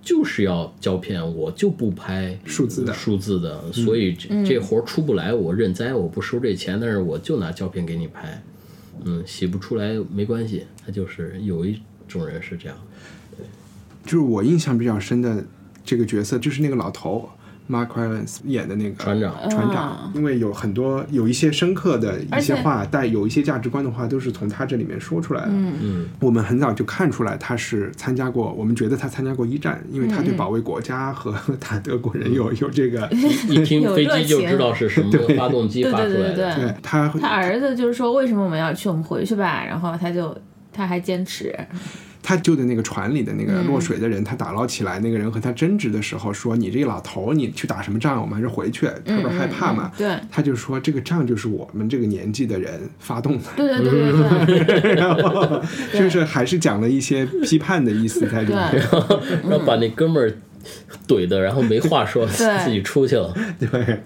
[0.03, 4.13] 就是要胶片，我就不拍数字的数字的，所以
[4.45, 8.43] 这活出不来，我认栽，我不收这钱，但是我就拿胶片给你拍。
[9.05, 12.79] 嗯，洗不出来没关系，他就是有一种人是这样，
[14.05, 15.45] 就是我印象比较深的
[15.85, 17.29] 这个角色，就是那个老头。
[17.71, 25.51] Mark Rylance 演的那个船长，船长，因为有很多有一些深刻的一些话，带有一些价值观的话，都是从他这里面说出来的。
[25.51, 33.09] 嗯，我们很早就看出来他是参加过，我们觉得他参加过一战，因为他对保卫国家和打德国人有有这个。
[33.49, 36.55] 一听 飞机就知道是什么 发动机发出来的。
[36.57, 38.89] 对，他他儿子就是说，为什么我们要去？
[38.89, 39.65] 我们回去吧。
[39.65, 40.37] 然后他就
[40.73, 41.57] 他还坚持。
[42.27, 48.19] 他救的那个船里的那个落水的人，他打捞起来，那个人和他争执的时候说：“你这个老头，你去打什么仗？
[48.19, 49.93] 我们还是回去。”他不是害怕嘛？
[49.99, 54.95] 对，他就说：“这个仗就是我们这个年纪的人发动的。”对对对对对。
[54.95, 58.75] 然后就是还是讲了一些批判的意思在里面，
[59.43, 60.33] 然后把那哥们儿
[61.07, 63.35] 怼的，然后没话说，自己出去了。
[63.61, 64.01] 对。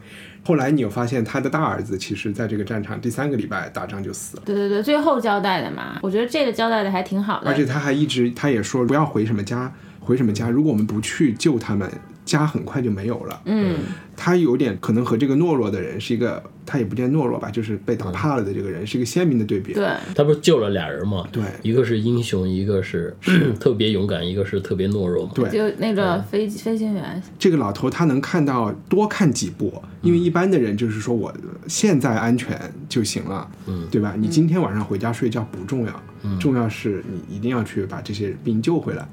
[0.49, 4.43] 后来你有发现他的大儿子，其实在这个战场第三个礼拜打仗就死了。
[4.47, 7.51] 对对对，最后交代的嘛，我觉得这个交代的还挺好的。
[7.51, 11.87] 而且他还一直，他也说不要回什么家，回什么家，如果我们不去救他们。
[12.29, 13.41] 家很快就没有了。
[13.47, 13.79] 嗯，
[14.15, 19.73] 他有点可能和这个懦弱的人是一个，他也不见懦弱吧，就是被打怕了的这个人是一个鲜明的对比。
[19.73, 21.27] 对，他不是救了俩人吗？
[21.33, 23.17] 对，一个是英雄，一个是
[23.59, 25.33] 特别勇敢，一个是特别懦弱嘛。
[25.35, 27.23] 对，就那个飞飞行员。
[27.39, 31.33] 这个老头他能看到多看几步，因为一般的人就是说我
[31.67, 32.61] 现在安全
[32.91, 34.15] 就行了，嗯，对吧？
[34.19, 36.03] 你今天晚上回家睡觉不重要，
[36.39, 39.09] 重要是你一定要去把这些兵救回来。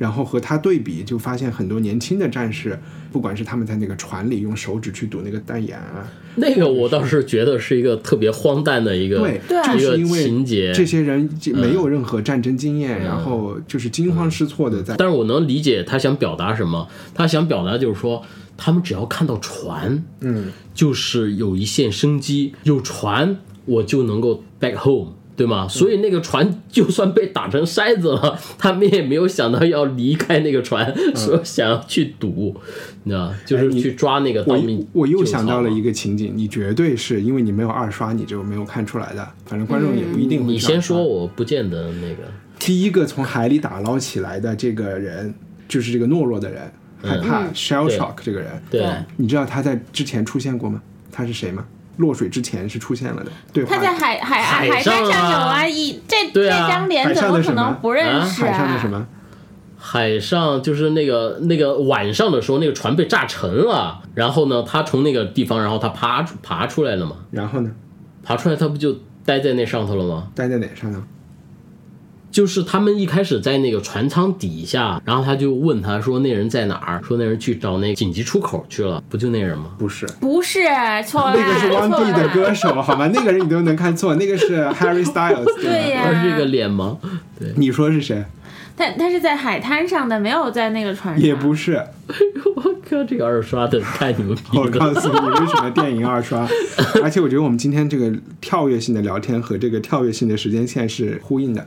[0.00, 2.78] 然后和他对比，就发现很多年轻的战士，
[3.12, 14.96] 不管是他们在那个船里用手指去堵那个弹眼啊，那个我倒是觉得是一个特别荒诞的一个对，就是因为这些人没有任何战争经验，然后就是惊慌失措的在。
[14.96, 18.24] 但是我能理解他想表达什么，他想表达就是说，
[18.56, 23.36] 他们只要看到船，嗯，就是有一线生机，有船
[23.66, 25.12] 我就能够 back home。
[25.40, 25.66] 对吗？
[25.66, 32.54] 所以那个船就算被打成筛子了，他们也没有想到要离开那个船，说想要去赌，
[33.04, 34.60] 你知道就是去抓那个我
[34.92, 39.26] 我又想到了一个情景，你绝对是因为你没有二刷，你就没有看出来的。
[39.46, 40.46] 反正观众也不一定。
[40.46, 42.30] 你先说，我不见得那个。
[42.58, 45.34] 第一个从海里打捞起来的这个人，
[45.66, 46.70] 就是这个懦弱的人，
[47.02, 48.50] 害怕 shell shock 这个人。
[48.70, 50.82] 对，你知道他在之前出现过吗？
[51.10, 51.64] 他是谁吗？
[52.00, 53.64] 落水之前是出现了的，对。
[53.64, 58.52] 他在海海海滩上有啊，一这这张脸怎么可能不认识啊？
[58.52, 59.06] 海上的什么？
[59.82, 67.16] 海上就是那个那个晚上的时候，那个船被炸沉了，然后呢，他从那个地方，然后他爬爬出来了嘛？
[67.30, 67.70] 然后呢？
[68.22, 70.28] 爬出来，他不就待在那上头了吗？
[70.34, 71.00] 待在哪上头？
[72.30, 79.72] 就是他们一开始在那个船舱底下，然后他就问他说：“那人在哪儿？”说那人去找那个紧急出口去了，不就那人吗？
[79.78, 80.60] 不是，不是，
[81.06, 83.10] 错了，那个是 One D 的歌手，好吗？
[83.12, 86.96] 那个人你都能看错，那个是 Harry Styles，对 呀，他是个脸盲。
[87.38, 88.24] 对，你说是谁？
[88.76, 91.22] 他他是在海滩上的，没有在那个船上。
[91.22, 91.74] 也不是，
[92.56, 94.62] 我靠，这个二刷的太牛逼了！
[94.62, 96.48] 我告诉你，为什么电影二刷？
[97.02, 101.66] 而且我觉得我们今天这个跳跃性的聊天和这个跳跃性的时间线是呼应的，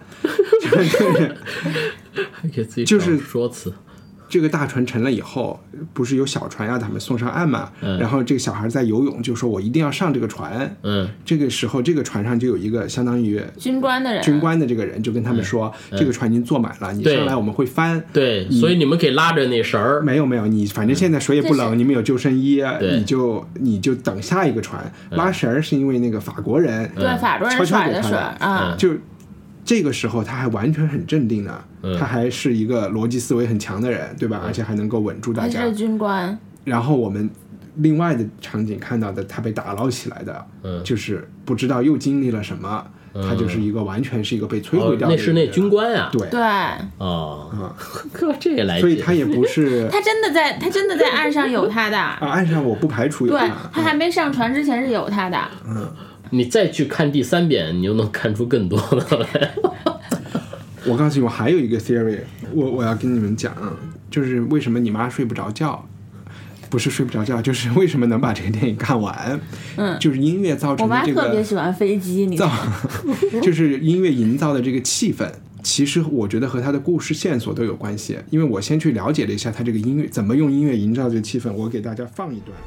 [2.51, 3.73] 就是就是说辞。
[4.29, 5.59] 这个大船沉了以后，
[5.93, 7.69] 不是有小船要他们送上岸嘛？
[7.99, 10.75] 然后这个小孩在游泳，就说我一定要上这个船。
[10.81, 18.03] 嗯，这个时候这个船上就有一个相当于军官的人，军官的这个人就跟他们说，这个船已经坐满了，你上来我们会翻。
[18.11, 20.01] 对，所以你们可以拉着那绳儿。
[20.01, 28.89] 没有没有，你反正现在水也不冷，你们有救生衣，你就你就等下一个船拉绳儿，是因为那个法国人对法国人甩的水啊，就。
[29.65, 31.63] 这个时候他还完全很镇定呢，
[31.97, 34.41] 他还是一个逻辑思维很强的人，对吧？
[34.45, 35.63] 而且还能够稳住大家。
[35.63, 36.37] 是军官。
[36.65, 37.29] 然后我们
[37.75, 40.45] 另外的场景看到的，他被打捞起来的，
[40.83, 45.15] 就是不知道又经历了什么，他就是一个完全是一个被摧毁掉的。
[45.15, 46.09] 那是那军官啊。
[46.11, 46.41] 对对。
[46.97, 47.73] 哦，
[48.11, 48.79] 哥这也来。
[48.79, 49.87] 所以他也不是。
[49.91, 51.95] 他真的在，他真的在岸上有他的。
[51.97, 53.45] 啊，岸上我不排除有他。
[53.45, 55.37] 对他还没上船之前是有他的。
[55.67, 55.89] 嗯。
[56.33, 59.27] 你再去看第三遍，你就能看出更多的。
[60.85, 62.17] 我告诉你，我还有一个 theory，
[62.51, 63.55] 我我要跟你们讲，
[64.09, 65.87] 就是为什么你妈睡不着觉。
[66.71, 69.39] 不是睡不着觉，就是为什么能把这个电影看完？
[69.77, 71.21] 嗯，就是音乐造成的这个。
[71.21, 72.49] 我妈特别喜欢飞机，你造，
[73.43, 75.31] 就是音乐营造的这个气氛。
[75.61, 81.53] 其实我觉得和他的故事线索都有关系，因为我先去了解了一下他这个音乐怎么用音乐营造这个气氛。
[81.53, 82.57] 我给大家放一段。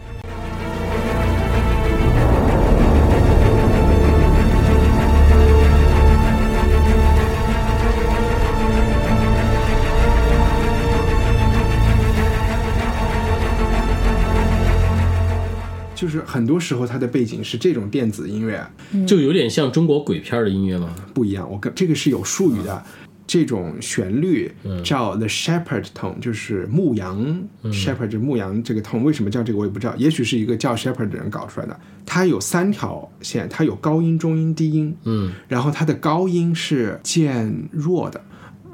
[16.07, 18.65] 就是很多时候，它的背景是这种电子音乐，
[19.09, 20.95] 就有点像中国鬼片的音乐吗？
[21.13, 22.81] 不一样，我跟这个是有术语的。
[23.27, 24.49] 这种旋律
[24.85, 31.77] 叫 the shepherd tone，就是牧羊 shepherd 牧羊这个 tone，为什么叫这个我也不知道，也许是一个叫 shepherd 的人搞出来的。
[32.07, 38.25] 它有三条线，它有高音、中音、低音，嗯，然后它的高音是渐弱的，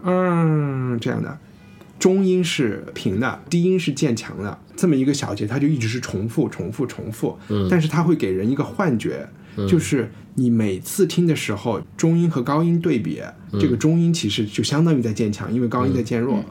[0.05, 1.38] 嗯，这样的。
[2.03, 7.38] 中音是平的，低音是渐强的，这么一个小节，它就一直是重复、重复、重复。
[7.49, 9.25] 嗯，但是它会给人一个幻觉，
[9.69, 16.45] 就是你每次听的时候，中音和高音对比，这个中音其实就相当于在渐强，因为高音在渐弱。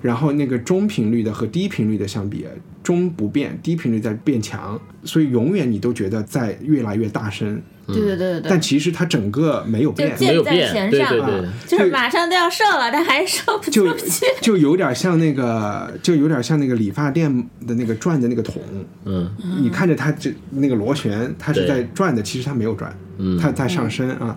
[0.00, 2.46] 然后那个中频率的和低频率的相比，
[2.82, 7.60] 中不变，低频率在变强，所以永远你都觉得在越来越大声。
[7.86, 8.50] 对对对对。
[8.50, 12.28] 但其实它整个没有变，没有变，对对对，就是马上。
[12.28, 17.32] 都要射了，但还射不出去，就有点像那个，就有点像那个理发店
[17.66, 18.60] 的那个转的那个桶，
[19.06, 19.30] 嗯，
[19.62, 24.36] 你看着它这那个螺旋，它是在转的，其实它没有转，嗯，它在上升啊。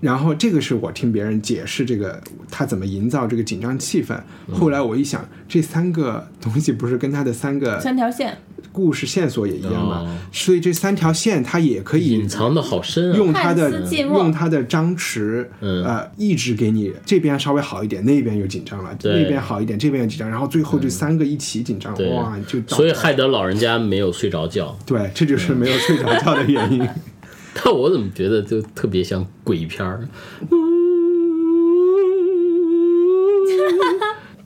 [0.00, 4.18] 然后这个是我听别人解释这个他怎么营造这个紧张气氛。
[4.52, 8.36] 后来我一想，这三个东西不是跟他的三个三条线。
[8.72, 26.84] 故事线索也一样吗，所以这三条线它也可以隐藏的好深啊，用他的用他的张弛，呃，一直给你这边稍微好一点，那边又紧张了，那边好一点，这边又紧张，然后最后这三个一起紧张，哇，就所以害得老人家没有睡着觉，对，这就是没有睡着觉的原因。
[27.62, 30.06] 但我怎么觉得就特别像鬼片儿？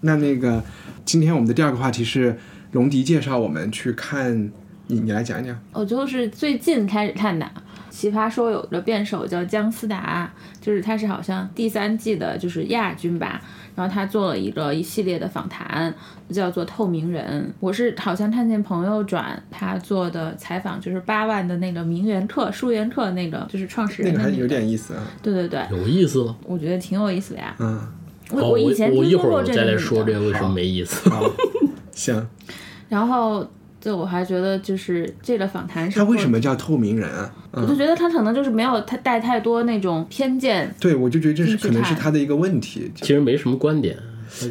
[0.02, 0.62] 那那个，
[1.04, 2.36] 今天我们的第二个话题是。
[2.72, 4.52] 龙迪介绍我们去看，
[4.88, 5.58] 你你来讲讲。
[5.72, 7.46] 我就是最近开始看的，
[7.90, 13.40] 《奇葩说》有个辩手叫姜思达，就是他是好像第三季的就是亚军吧。
[13.78, 15.94] 然后他做了一个一系列的访谈，
[16.30, 17.44] 叫做《透明人》。
[17.60, 25.02] 我是好像看见朋友转他做的采访，就是八万的那个名媛课、书媛课那个，就是创始人那个还有点意思啊。
[25.22, 26.34] 对对对，有意思。
[26.44, 27.54] 我觉得挺有意思的呀。
[27.60, 27.80] 嗯。
[28.32, 31.08] 我我以前我一会儿我再来说这个为什么没意思。
[31.92, 32.28] 行，
[32.90, 33.48] 然后
[33.80, 37.30] 就我还觉得就是这个访谈是他为什么叫透明人啊？
[37.52, 40.74] 我就觉得他可能就是没有他带太多那种偏见。
[40.80, 42.90] 对，我就觉得这是可能是他的一个问题。
[42.94, 43.96] 其实没什么观点，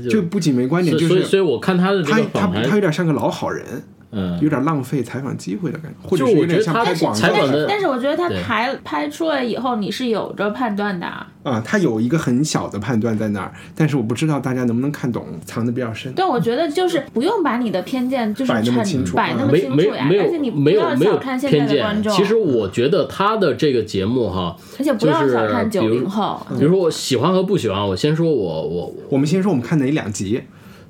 [0.10, 3.84] 就不仅没观点，就是所以所以我看他的这个访谈，他有点像个老好人。
[4.12, 7.66] 嗯，有点浪费采访机会的感觉，或者是有点像拍广告的。
[7.68, 11.28] 但是我觉得他拍拍出来以后，你是有着判断的啊。
[11.64, 16.12] 他有一个很小的判断在那儿，但是我不知道大家能不能看懂，藏的比较深。
[16.14, 20.08] 对，我觉得就是不用把你的偏见就是摆那么清楚，摆那么清楚呀。
[20.10, 22.14] 而且你不要小看现在的观众。
[22.14, 26.46] 其实我觉得他的这个节目哈，而且不要小看九零后。
[26.58, 30.44] 比如说我喜欢和不喜欢，我先说我我我们先说我们看哪两集。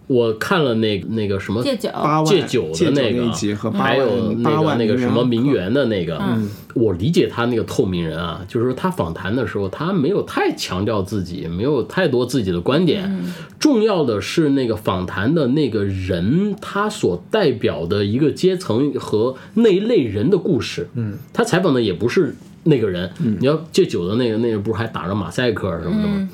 [0.07, 1.89] 我看了那那个什么戒酒。
[2.25, 6.19] 戒酒的那个，还有那个那个什么名媛的那个，
[6.73, 20.87] 我理解他那个透明人啊，就是说他访谈的时候，他没有太强调自己，没有太多自己的观点，重要的是那个访谈的那个人，他所代表的一个阶层和那一类人的故事。
[20.93, 26.29] 嗯，他采访的也不是那个人，你要戒酒的那个那个不是还打着马赛克什么的吗？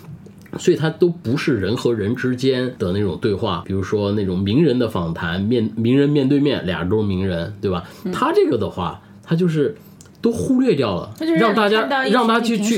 [0.59, 7.83] 所以它都不是人和人之间的那种对话，比如说那种名人的访谈，面名人面对面，俩人都是名人，对吧？
[8.11, 9.75] 他这个的话，他就是
[10.21, 12.77] 都忽略掉了，让大家让他去去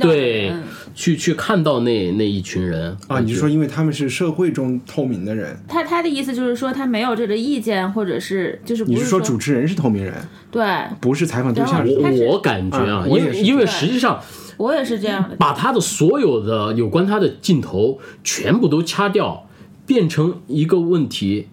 [0.00, 0.52] 对，
[0.94, 3.20] 去去看到那那一群人啊。
[3.20, 10.14] 你说，因为他们是社会中透明的人，他他的意思就是说，他没有这个意见，或者是就是你是说主持人是透明人，
[10.50, 10.64] 对，
[11.00, 11.86] 不是采访对象。
[11.86, 14.20] 我我感觉啊，因为因为实际上。
[14.56, 19.46] 我也是这样的，把他的所有的有关他的镜头全部都掐掉，
[19.86, 21.48] 变成一个问题，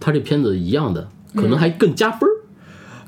[0.00, 2.32] 他这片子一样的，可能还更加分儿，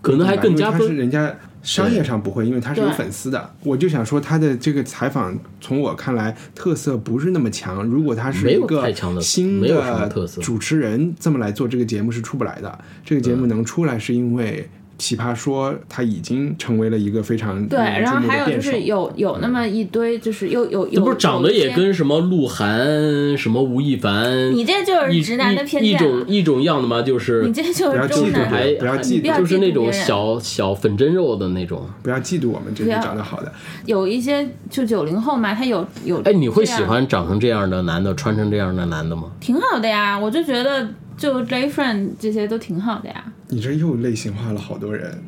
[0.03, 0.87] 可能还更加分。
[0.87, 3.51] 是人家商业上不会，因为他是有粉丝的。
[3.65, 7.85] 我就想说，他的这个采访，从我看来特色不是那么强。
[7.85, 12.79] 如果他是一个新的特色主持人，这么来做这个节目是出不来的。
[13.05, 14.69] 这个节目能出来，是因为。
[15.01, 27.01] 奇葩说他已经成为了一个非常对，然后还有就是有有那么一堆，就是又有有不是长得也跟什么鹿晗、什么吴亦凡，你这就是直男的偏见，一种一种样的吗？
[27.01, 33.51] 就是你这就是中男，还不要嫉妒，就是那种小小粉蒸肉的那种，不要嫉妒我们这些长得好的。
[33.87, 39.25] 有一些就九零后嘛，他有有哎，你会喜欢长成这样的男的，穿成这样的男的吗？
[39.41, 40.87] 挺好的呀，我就觉得
[41.21, 43.23] 就 gay friend 这些都挺好的呀。
[43.49, 45.23] 你这又类型化了好多人，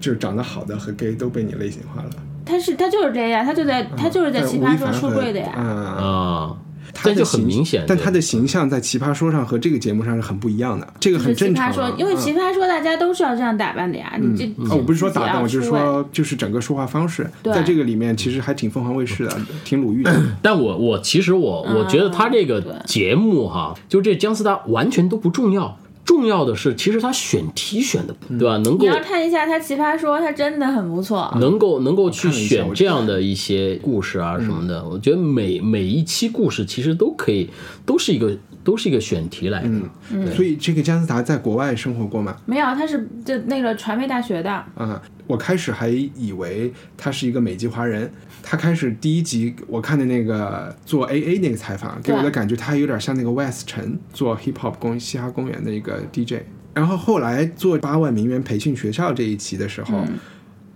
[0.00, 2.10] 就长得好的和 gay 都被你类型化了。
[2.44, 5.52] 他是他就是 gay 呀，他就在他就是在奇葩说出柜的呀。
[5.52, 6.56] 啊。
[7.02, 11.72] 这就很明显，但他的形象在《奇葩说》上和这个节目上是很不一样的，这个很正常。
[11.96, 20.22] 因为《奇葩说》大家都是要这样打扮的呀，你这我不是说打扮，我就是说就是整个说话方式，在这个里面其实还挺凤凰卫视的，挺鲁豫的。
[20.42, 25.78] 但我我其实我我觉得他这个节目哈，就这姜思达完全都不重要。
[26.08, 28.56] 重要的是，其实他选题选的，对吧？
[28.64, 31.30] 能够你要看一下他奇葩说，他真的很不错。
[31.38, 37.50] 能够能够去选这样的一些故事啊什么的，我觉得每每一期故事其实都可以，
[37.84, 40.30] 都是一个都是一个选题来的。
[40.32, 42.36] 所以这个姜思达在国外生活过吗？
[42.46, 44.50] 没有，他是就那个传媒大学的。
[44.74, 48.10] 啊，我开始还以为他是一个美籍华人。
[48.42, 56.42] 他开始第一集我看的那个做 A A 那个采访，给我的感觉他有点像那个 West 陈做 Hip Hop 公嘻哈公园的一个 DJ。
[56.74, 60.04] 然后后来做八万名媛培训学校这一期的时候。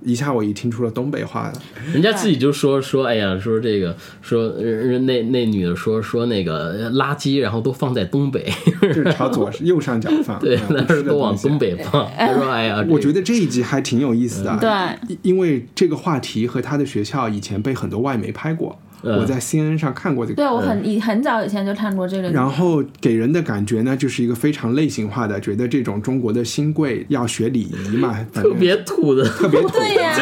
[0.05, 8.51] 一下我一听出了东北话了，人家自己就说说，哎呀，说这个，说那那女的说说那个垃圾，然后都放在东北，
[8.81, 12.09] 就是朝左右上角放， 对，那是都往东北放。
[12.19, 18.79] 他说，哎呀，我觉得这一集还挺有意思的，对，因为这个话题和他的学校以前被很多外媒拍过。
[19.03, 22.31] 我在 CNN 上看过这个，对我很以很早以前就看过这个。
[22.31, 29.69] 然后给人的感觉呢，就是一个非常类型化的，觉得这种中国的新贵要学礼仪嘛，特别土的，特别土。
[29.71, 30.17] 对呀。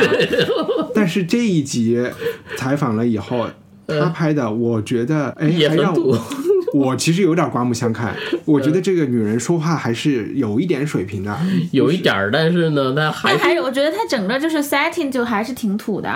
[0.95, 2.03] 但是这一集
[2.57, 3.47] 采访了以后，
[3.87, 6.19] 他拍的，我觉得哎，还让我。
[6.73, 8.15] 我其实有点刮目相看，
[8.45, 11.37] 我觉得这个女人说话还是有一点水平的，
[11.73, 16.11] 有一点儿，但是呢，她还还我觉得她整个就是 setting 就还是挺土的。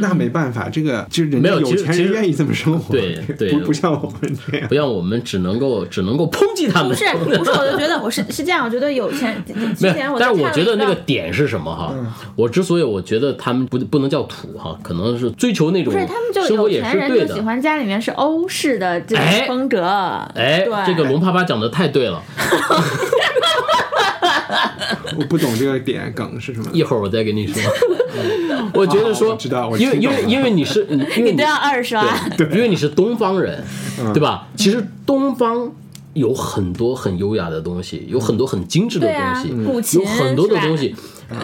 [0.00, 6.90] 那没办法，这个就是人家有钱人愿意这么生活，对对， 不不像我们这样，不像我们只能够只能够抨击他们。
[6.90, 7.04] 不是
[7.38, 9.42] 不是，我就觉得我是是这样，我觉得有钱
[9.76, 11.94] 之前我但是我觉得那个点是什么哈？
[12.36, 19.93] 我之所以我觉得他们不不能叫土哈，可能是追求那种不是他们就有钱人就喜欢家里面是欧式的这种风格，哎。
[20.86, 22.22] 这个龙爸爸讲的太对了，
[25.16, 27.62] 我不懂这个点梗是什么，一会儿我再跟你说。
[28.72, 30.86] 我觉得说，知道，因为因为因为你是，
[31.16, 32.04] 因为你都要二刷，
[32.36, 33.62] 对，因为你是东方人，
[34.12, 34.46] 对吧？
[34.56, 35.70] 其实东方
[36.14, 40.94] 有很多很优雅的东西，有很多很精致的东西，有很多的东西。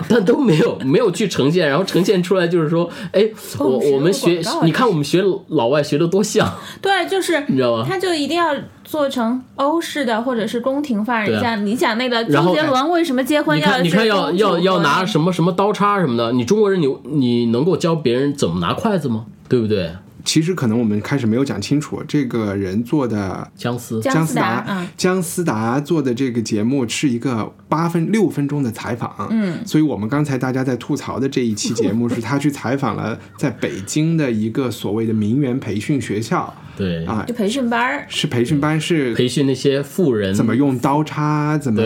[0.08, 6.46] 但都没有没有去呈现，然后呈现出来就是说，哎，我我们学，你看我们学老外学的多像，
[6.82, 7.86] 对，就是你知道吗？
[7.88, 8.54] 他就一定要
[8.84, 11.26] 做成欧式的或者是宫廷范儿。
[11.26, 16.30] 你像你想那个周杰伦为什么结婚要你看要要要拿什么什么刀叉什么的？
[16.32, 19.24] 你中国人你你能够教别人怎么拿筷子吗？
[19.48, 19.90] 对不对？
[20.24, 24.00] 其实可能我们开始没有讲清楚，这个人做的姜思。
[24.00, 37.06] 姜思达，姜思达做的这个节目是一个八分六分钟的采访，嗯，所以我们刚才大家在吐槽的这一期节目是 他去采访了在北京的一个所谓的名媛培训学校，对。
[37.06, 40.34] 啊，就培训班是培训班是培训那些富人。
[40.34, 41.80] 怎么用刀叉，怎么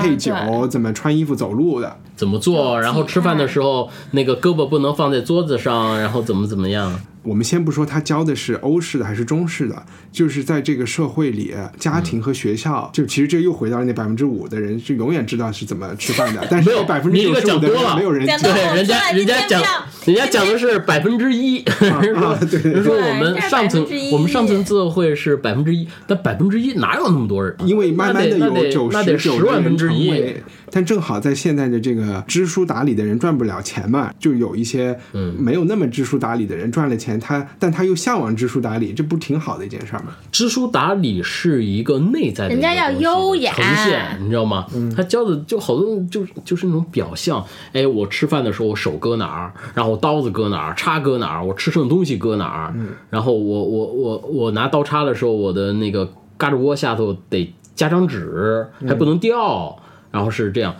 [0.00, 0.32] 配酒，
[0.70, 7.00] 怎么穿衣服走路的，怎么做，然后吃饭的时候那个胳膊不能放在桌子上，然后怎么怎么样。
[7.24, 9.82] 我们先不说他教的是欧式的还是中式的，
[10.12, 16.46] 就是在这个社会里，家庭和学校，就其实这又回到了那百分之五的人，是永远知道是怎么吃饭的。
[16.50, 19.62] 但是有百分之九十五的人没有人对人家人家讲
[20.04, 27.56] 人家讲的是百分之一， 对，说我们上层我们上层社会是百分之一，但百分之一哪有那么多人？
[27.64, 30.36] 因为慢慢的有九十十万分之一。
[30.74, 40.06] 但正好在现在的这个知书达理的人赚不了钱嘛，就有一些嗯没有那么知书达理的人赚了钱，他但他又向往知书达理，这不挺好的一件事吗？
[40.32, 44.66] 知书达理是一个内在的，人家要优雅呈现，你知道吗？
[44.96, 47.44] 他教的就好多就就是那种表象。
[47.72, 52.74] 哎，我吃饭的时候我手搁哪儿，然后刀子搁哪儿，叉搁哪儿，我吃剩东西搁哪儿，
[53.10, 59.78] 然后我我我我拿刀叉的时候，我的那个嘎吱窝下头得加张纸，还不能掉。
[60.14, 60.74] 然后是这样，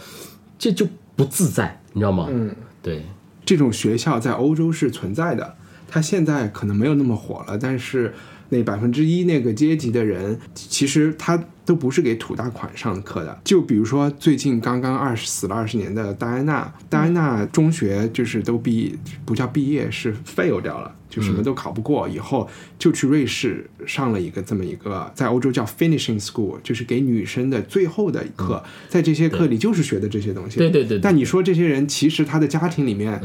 [0.59, 2.29] 这就不自在，你知道吗？
[2.31, 3.05] 嗯，对，
[3.45, 5.57] 这种学校在欧洲是存在的，
[5.89, 8.15] 它现在可能没有那么火了，但是。
[8.51, 13.41] 那百分之一那个阶级的人，其实他都不是给土大款上课的。
[13.43, 22.49] 就比如说最近刚刚二十死了二十年的戴安娜，戴安娜中学就是都毕不叫毕业，是 fail 掉了，就什么都考不过，以后
[22.79, 30.59] 就去瑞士上了一个这么一个，在欧洲叫 finishing school，就是给女生的最后的课，在这些课里就是学的这些东西。
[30.59, 30.99] 对对对。
[30.99, 33.21] 但你说这些人其实他的家庭里面。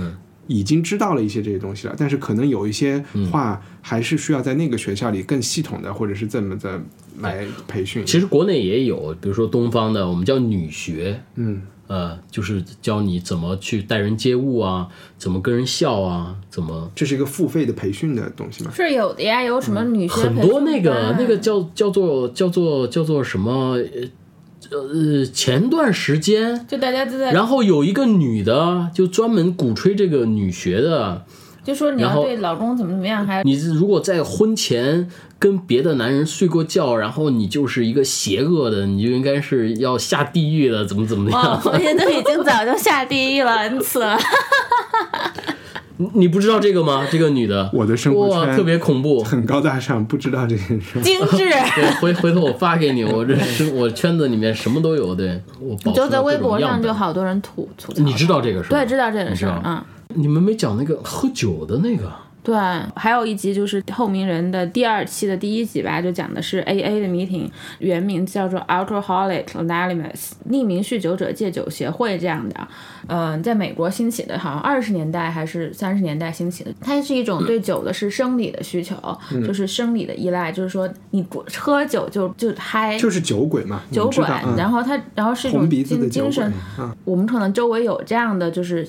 [0.51, 2.97] 已经知道了一些这些东西了，但是可能有一些
[3.31, 6.81] 话还是需要在那个学校里更系统的，或者是这么的
[7.19, 8.03] 来培训。
[8.03, 14.87] 其实国内也有，比如说东方的，我们叫女学，嗯，呃，就是教你怎么去待人接物啊，
[15.17, 16.89] 怎么跟人笑啊，怎么。
[16.95, 18.71] 这是一个付费的培训的东西吗？
[18.73, 23.75] 是有的呀，有什么女学很多那个那个叫叫做叫做叫做什么？
[24.71, 31.25] 呃，前段时间就大家都在，然后有一个女的就专门鼓吹这个女学的，
[31.63, 35.07] 就说你要对老公怎么怎么样，还你如果在婚前
[35.37, 41.61] 跟别的男人睡过觉，然后你就是一个邪恶的，你就应该是要下地狱的，怎么怎么样？
[41.65, 44.17] 我现在都已经早就下地狱了，N 次了。
[46.13, 47.05] 你不知道这个吗？
[47.11, 51.01] 这个女的，我的生活圈特别恐怖，很高大上，不知道这件事。
[51.01, 51.37] 精致。
[51.49, 55.13] 对，回回头我发给你，我这是 我圈子里面什么都有。
[55.13, 58.01] 对，我就在微博上就好多人吐吐槽。
[58.01, 58.69] 你知道这个是？
[58.69, 59.61] 对，知道这个事儿。
[59.65, 59.83] 嗯。
[60.15, 62.11] 你们没讲那个喝酒的那个。
[62.41, 62.55] 对，
[62.95, 67.47] 还有一集就是《透明人》的第二期的第一集吧，就讲的是 A A 的 meeting，
[67.79, 72.67] 原名叫做 Alcoholic Anonymous，匿名酗酒者戒酒协会这样的。
[73.07, 76.73] 嗯，在美国兴起的，好像二十年代还是三十年代兴起的。
[76.81, 78.95] 它是一种对酒的是生理的需求，
[79.45, 81.23] 就是生理的依赖，就是说你
[81.57, 84.25] 喝酒就就嗨，就是酒鬼嘛，酒鬼。
[84.57, 86.51] 然后它，然后是一种精精神。
[87.03, 88.87] 我们可能周围有这样的就是。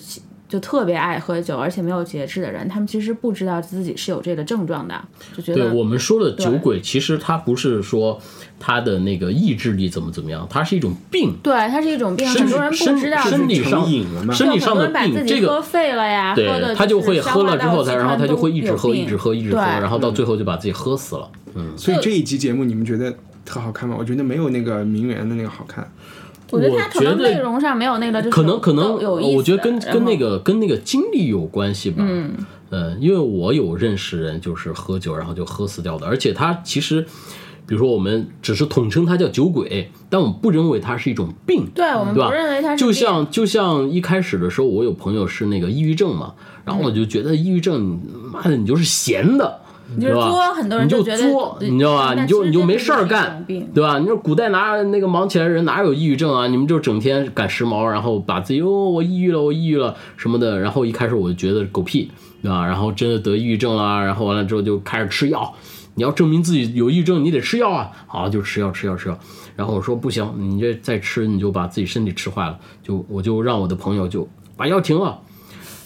[0.51, 5.01] 就特别爱喝酒，而且没有节制的人，他们其实不知道自己是有这个症状的，
[5.37, 5.71] 就觉得。
[5.71, 8.21] 对我们说的酒鬼，其实他不是说
[8.59, 11.33] 他的那个意志力怎么怎么样，他是一种病。
[11.41, 13.23] 对，它是一种病，很多人不知道。
[13.23, 13.87] 身体上，
[14.33, 21.31] 身体上的病，这个喝废了呀，对，他就会喝了之后，他然后他就会一直喝，一直喝，一直喝，然后到最后就把自己喝死了。
[21.55, 23.95] 嗯，所以这一集节目你们觉得特好看吗？
[23.97, 25.89] 我觉得没有那个名媛的那个好看。
[26.53, 28.95] 我觉得它可能内容上没有那个，可能可能，
[29.35, 32.05] 我觉得跟跟那个跟那个经历有关系吧。
[32.07, 32.33] 嗯，
[32.71, 37.03] 呃，因为我有认识人，就是喝酒然后就喝死掉的，而且他其实，
[37.67, 41.67] 比如说我们只是统称他叫酒鬼，但我们不认为他是一种病。
[41.75, 42.85] 对，我们不认为他是。
[42.85, 46.35] 就像就像一开始的时候，我有朋友是那个抑郁症嘛，
[46.65, 48.01] 然后我就觉得抑郁症，
[48.33, 49.61] 妈的，你就是闲的。
[49.97, 52.15] 你就作，很多人就作，你知道吧？
[52.15, 53.99] 你就你就没事儿干，对吧？
[53.99, 56.47] 你说古代哪那个忙起来人哪有抑郁症啊？
[56.47, 60.61] 你们就整天赶时髦，然后把自己哦，我抑郁了，我抑郁了什么的。
[60.61, 62.11] 然后一开始我就觉得狗屁，
[62.43, 62.65] 对吧？
[62.65, 65.53] 然后真的得抑郁症了，然后完了之后就开始吃药。
[65.97, 67.91] 你要证明自己有抑郁症，你得吃药啊！
[68.07, 69.19] 好，就吃药，吃药，吃药。
[69.57, 72.57] 然后我说不行，你这再吃你就把自己身体吃坏了。
[72.83, 74.27] 就我就让我的朋友就
[74.57, 75.19] 把药停了。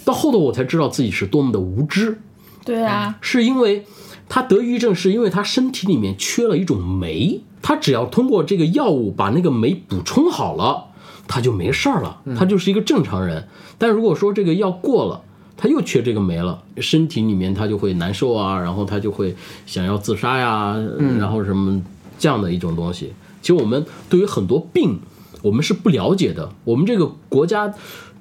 [0.04, 2.18] 到后头我才知道自己是多么的无知。
[2.64, 3.84] 对啊，是因为
[4.28, 10.86] 他得抑郁症，是因为他身体里面缺了一种酶，他只要通过这个药物把那个酶补充好了，
[11.28, 13.46] 他就没事儿了，他就是一个正常人。
[13.76, 15.20] 但如果说这个药过了，
[15.56, 19.36] 他又缺这个酶了，身体里面他就会难受啊，然后他就会
[19.66, 20.74] 想要自杀呀，
[21.18, 21.82] 然后什么
[22.18, 23.12] 这样的一种东西。
[23.42, 24.98] 其实我们对于很多病，
[25.42, 27.74] 我们是不了解的，我们这个国家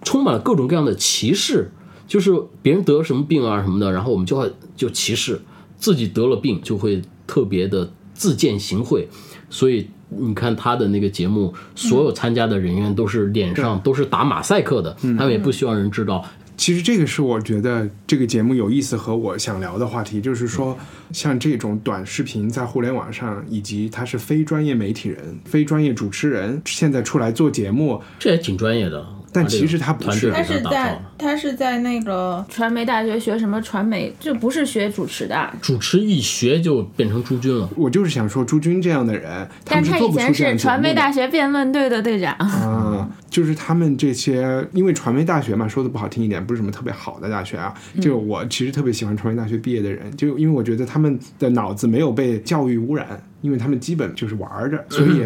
[0.03, 1.71] 充满了各种各样的歧视。
[2.07, 2.31] 就是
[2.61, 5.41] 别人得了什么病啊什么的，然后我们就会就歧视
[5.77, 9.07] 自己得了病，就会特别的自荐行贿。
[9.49, 16.25] 所以你看他的那个节目，所有参加的人员都是脸上都是打马赛克的，他们也不希望人知道。
[16.55, 20.77] 其实这个是我觉得这个节目有意思和我想聊的话题，就是说
[21.11, 29.03] 像这种短视频在互联网上，以及他是非专业媒体人、非专业主持人，现在出来做节目，这也挺专业的。
[29.33, 35.51] 但其实他不是，他是在他是在那个传媒大学学什么传媒，就不是学主持的。
[35.61, 37.67] 主持一学就变成朱军了。
[37.75, 43.09] 我就是想说朱军这样的人，但他以前是传媒大学辩论队的队长啊。
[43.29, 47.73] 就是他们这些，因为传媒大学嘛，说的不好听一点，不是什么特别好的大学啊。
[47.99, 53.07] 就我其实特别喜欢传媒大学毕业的人，就因为我觉得他们的脑子没有被教育污染，
[53.41, 55.23] 因为他们基本就是玩着，所以。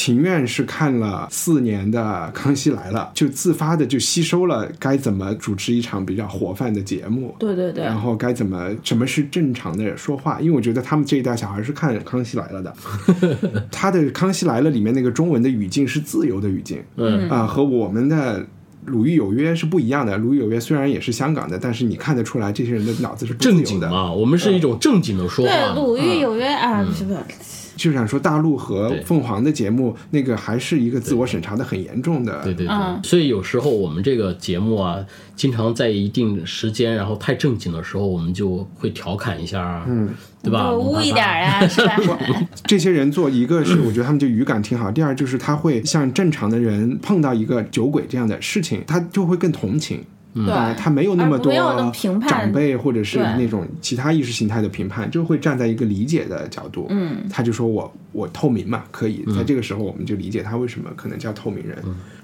[0.00, 2.00] 情愿是看了四年的
[2.32, 7.36] 《康熙来了》，就自发的就吸收了该怎么主持一场比较活泛的节目。
[7.38, 7.84] 对对对。
[7.84, 10.40] 然后该怎么什么是正常的说话？
[10.40, 12.74] 因为我觉得他们这一代小孩是看《康熙来了》的，
[13.70, 18.46] 他的《康熙来了》里面那个中文的语境是自由的语境，嗯啊，和我们的
[18.86, 20.16] 鲁豫有约是不一样的。
[20.16, 24.10] 鲁豫有约虽然也是香港的，但是你看得出来这些人的脑子是正经的啊。
[24.10, 25.52] 我们是一种正经的说话。
[25.52, 27.18] 对，鲁豫有约啊，是不是？
[27.80, 32.44] 就想说大陆和凤凰的节目，那个还是一个自我审查的很严重的。
[32.44, 35.02] 对对对，所以有时候我们这个节目啊，
[35.34, 40.10] 经常在一定时间，然后太正经的时候，我们就会调侃一下，嗯，
[40.42, 40.70] 对吧？
[40.76, 41.96] 污一点啊，是吧？
[42.66, 44.90] 这些人做一个是，我觉得他们就语感挺好。
[44.90, 50.04] 第二就是他会像正常的人碰到一个酒鬼这样的事情，他就会更同情。
[50.32, 51.52] 对，他没有那么多
[52.28, 56.86] 长辈或者是那种其他意识形态的评判，就会站在一个理解的角度。
[56.90, 61.76] 嗯，他就说我我透明嘛，可以在这个时候我们就理解他为什么可能叫透明人。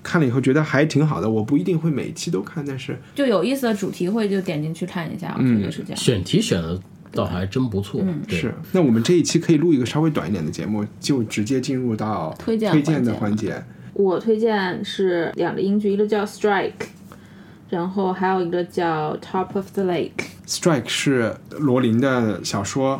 [0.05, 5.97] 看了以后觉得还挺好的，我不一定会每期都看，但是就有意思的主题会就点进去看一下，我觉得是这样。
[5.97, 6.81] 选题选的
[7.11, 8.01] 倒还真不错。
[8.29, 13.61] 是，那我们这一期可以录一个稍微短一点的节目，就直接进入到推荐推荐的环节。
[13.95, 16.71] 我推荐是两个英剧，一个叫《Strike》。
[17.69, 20.13] 然后还有一个叫《Top of the Lake》
[20.47, 22.97] ，Strike 是罗琳的小说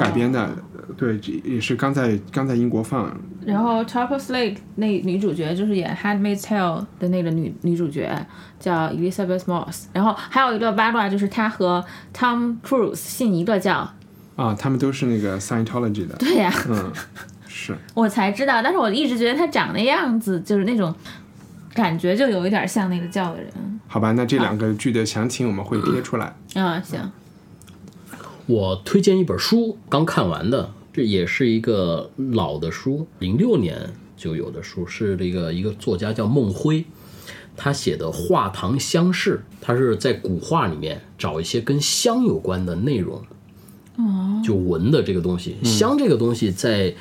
[0.00, 0.48] 改编的，
[0.96, 3.14] 对，也是刚在刚在英国放。
[3.44, 8.10] 然后《Top of the Lake》那女主角就是演《Handmaid's Tale》的那个女女主角
[8.58, 9.84] 叫 Elizabeth Moss。
[9.92, 11.84] 然后还有一个八卦就是她和
[12.16, 13.90] Tom Cruise 信一个教
[14.36, 16.16] 啊，他们都是那个 Scientology 的。
[16.16, 16.90] 对呀，嗯，
[17.46, 20.94] 是我才知道，但是我一直觉得他长的样子就是那种。
[21.74, 23.77] 感觉就有一点像那个叫的人。
[23.90, 26.36] 好吧，那这两个剧的详情我们会贴出来。
[26.54, 27.10] 啊，行。
[28.44, 36.84] 我推荐一本书，刚看完的，这也是一个老的书，零六年就有的书，是这个一个作家叫孟辉，
[37.56, 43.22] 他写的《画堂香事》，他是在古画里面找一些跟香有关的内容。
[43.96, 44.42] 哦。
[44.44, 46.94] 就闻的这个东西，香这个东西在。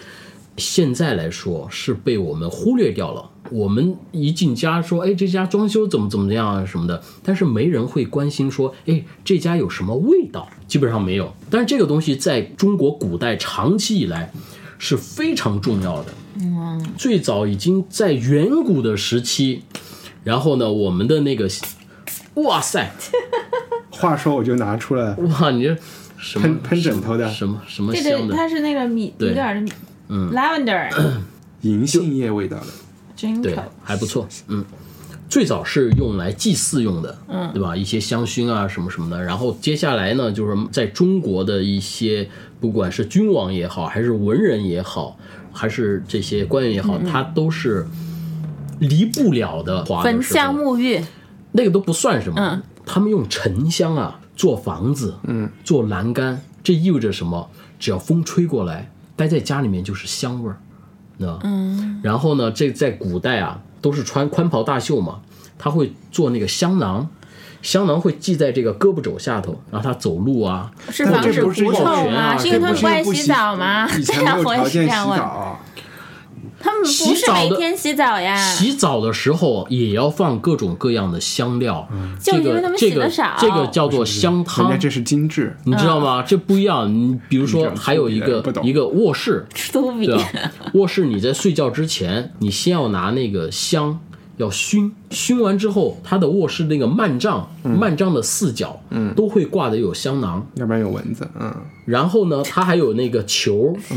[0.58, 3.30] 现在来说是被我们忽略掉了。
[3.49, 10.49] 我们一进家说，哎，这家装修怎么怎么样啊什么的，但是没人会关心说，哎，这家有什么味道？
[10.68, 11.34] 基本上没有。
[11.49, 14.34] 但是这个东西在中国古代长期以来
[14.78, 16.14] 是非常重要的。
[16.41, 19.62] 嗯，最早已经在远古的时期，
[20.26, 21.47] 然后呢，我们的那个，
[22.34, 22.91] 哇塞，
[23.91, 25.78] 话说我就拿出来，哇，你这
[26.18, 28.36] 什么喷喷枕头的什么什么香的？
[28.36, 29.72] 它是那个米有点米。
[30.10, 30.89] 嗯，lavender，
[31.62, 34.28] 银杏叶味道的，对，还不错。
[34.47, 34.64] 嗯，
[35.28, 37.76] 最早是用来祭祀用的，嗯，对吧？
[37.76, 39.22] 一些香薰啊，什么什么的。
[39.22, 42.30] 然后接下来呢，就是在中国的一些，
[42.60, 45.18] 不管是君王也好，还是文人也好，
[45.51, 47.86] 还是这些官员也好，他都是
[48.80, 49.84] 离不了的。
[50.03, 51.03] 焚香沐浴，
[51.51, 52.36] 那个都不算什么。
[52.39, 57.49] 嗯，他们用沉香啊做房子，嗯，做栏杆，这意味着什么？
[57.80, 58.91] 只要风吹过来。
[59.18, 60.57] 待在家里面就是香味儿，
[61.18, 65.20] 那嗯，然后呢，这在古代啊，都是穿宽袍大袖嘛，
[65.57, 67.09] 他会做那个香囊，
[67.61, 72.38] 香囊会系在这个胳膊肘下头，然后他走路啊，是防止狐臭吗？
[72.38, 73.89] 是因为他们不爱洗澡吗？
[73.97, 75.59] 以前没有条件洗澡。
[76.60, 81.88] 他们不是每天洗澡呀，洗澡的时候也要放各种各样的香料，
[82.20, 83.36] 就因为他们洗的少。
[83.39, 86.24] 这个叫做香汤，这是精致，你知道吗？
[86.24, 86.91] 这不一样。
[86.91, 90.51] 你比如说，还有一个一个卧室，对吧？
[90.74, 93.99] 卧室你在睡觉之前，你先要拿那个香
[94.38, 101.53] 要熏，熏完之后，他的卧室那个幔帐，幔帐的四角，嗯，都会挂的有香囊，要不然有蚊子，嗯。
[101.86, 103.76] 然后呢，它还有那个球。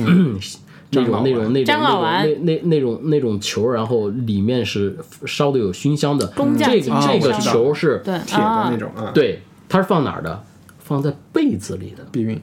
[0.91, 6.27] 那种那种那种那那那种那种球，然后里面是烧的有熏香的。
[6.59, 9.11] 这个这个球是铁的那种啊。
[9.15, 10.43] 对，它是放哪儿的？
[10.79, 12.05] 放在被子里的。
[12.11, 12.41] 避孕？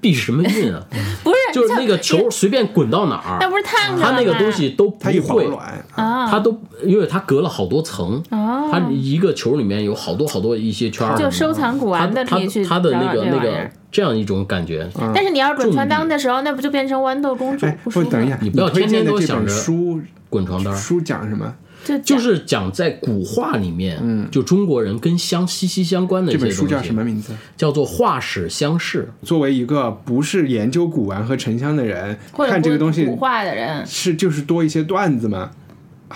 [0.00, 0.82] 避什么孕啊？
[1.22, 5.46] 不是，就是那个球随便滚到哪儿，那不是烫它那个东西都不会
[5.94, 13.70] 啊，它都因为它隔了好多层它一个球里面有好多好多一些圈就收藏古玩的可以去它的那个那个。
[13.96, 17.66] 这样一种感觉，但是你要滚床单的时候，那不就变成豌豆公主？
[17.84, 20.76] 不，等一下，你不要天天都想着书滚床单。
[20.76, 21.54] 书讲什么？
[22.04, 27.32] 就是讲在古画里面，嗯，就中国人跟香息息相关的这本书叫什么名字？
[27.56, 29.08] 叫做《画史相事》。
[29.26, 35.52] 作为一个不是研究古玩和沉香的人，看这个东西，古画的人是就是多一些段子吗？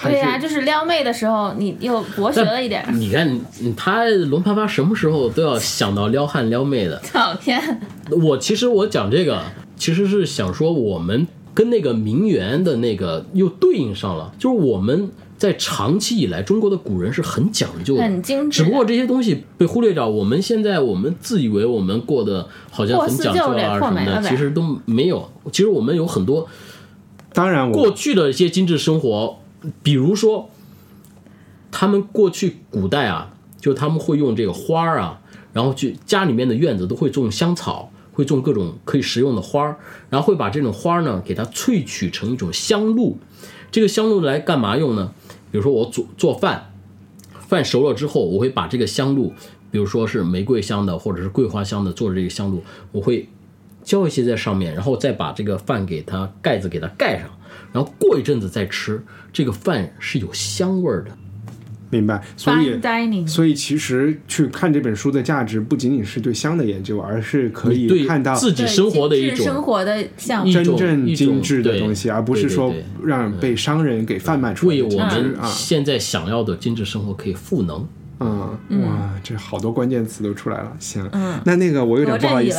[0.05, 2.85] 对呀，就是撩妹的时候，你又博学了一点。
[2.93, 3.41] 你看，
[3.77, 6.97] 他龙啪啪什么时候都要想到撩汉撩妹的。
[7.13, 7.81] 讨厌。
[8.11, 9.43] 我其实我讲这个，
[9.77, 18.63] 其实是想说，我们跟那个名媛的那个又对应上了，就是我们在长期以来，中国的古人是很讲究的，很精致。
[18.63, 20.09] 只不过这些东西被忽略掉。
[20.09, 25.29] 我们现在我们自以为我们过得好像很讲究啊什么的，其实都没有。
[25.51, 26.49] 其实我们有很多，
[27.33, 29.40] 当然过去的一些精致生活。
[29.83, 30.51] 比如说，
[31.71, 35.21] 他们过去古代啊，就他们会用这个花儿啊，
[35.53, 39.77] 然后去家里面的院子都会种香草，会种各种可以食用的花儿，
[40.09, 43.19] 然后会把这种花儿呢给它萃取成一种香露。
[43.71, 45.13] 这个香露来干嘛用呢？
[45.51, 46.73] 比如说我做做饭，
[47.49, 49.33] 饭熟了之后，我会把这个香露，
[49.71, 53.29] 比如说是玫瑰香的或者是桂花香的做的这个香露，我会
[53.83, 57.31] 浇一些在上面，然后再把这个饭给它盖子给它盖上，
[57.73, 59.03] 然后过一阵子再吃，
[59.33, 61.11] 这个饭是有香味儿的。
[61.93, 72.73] 明白，所以所以其实去看这本书的价值不仅仅是对香的研究，而是可以看到自己生活的一种生活的像真正精致的东西，而不是说
[73.05, 74.77] 让被商人给贩卖出来。
[74.77, 77.85] 为我们现在想要的精致生活可以赋能。
[78.21, 80.73] 嗯，哇，这好多关键词都出来了。
[80.79, 81.05] 行，
[81.45, 82.59] 那那个我有点不好意思，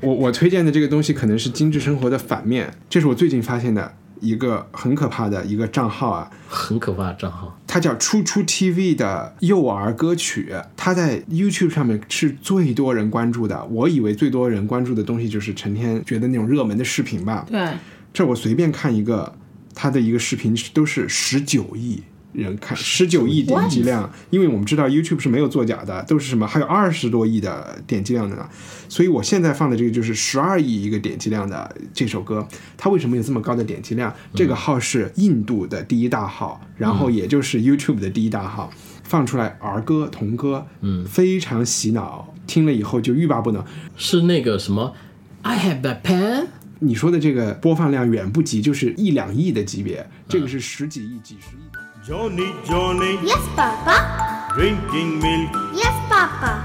[0.00, 3.92] 我我推荐的这个东西可能是精致生活的反面，这是我最近发现的。
[4.20, 13.64] 一个很可怕的一个账号啊，很可怕的账号，它叫初初 TV 的幼儿歌曲，它在 YouTube 上面是最多人关注的。
[13.66, 17.46] 我以为最多人关注的东西就是成天觉得那种热门的视频吧。
[17.50, 17.68] 对，
[18.12, 19.34] 这我随便看一个，
[19.74, 22.02] 它的一个视频都是十九亿。
[22.32, 28.48] 人看十九亿点击量，因为我们知道 YouTube 是没有作假的，都是什么还有二十多亿的点击量的呢，
[28.88, 34.14] 所以我现在放的这个就是十二亿一个点击量的这首歌，它为什么有这么高的点击量？
[34.34, 38.70] 这个号是印度的第一大号，然后也就是 YouTube 的第一大号，
[39.02, 43.64] 放出来儿歌童歌，嗯，非常洗脑，听了以后就欲罢不能。
[43.96, 44.94] 是那个什么
[45.42, 46.46] I have a pen？
[46.78, 51.79] 你说的这个播放量远不及，就是一两亿的级别，这个是十几亿、几十亿。
[52.02, 53.18] Johnny, Johnny.
[53.22, 54.48] Yes, Papa.
[54.54, 55.52] Drinking milk.
[55.76, 56.56] Yes, Papa.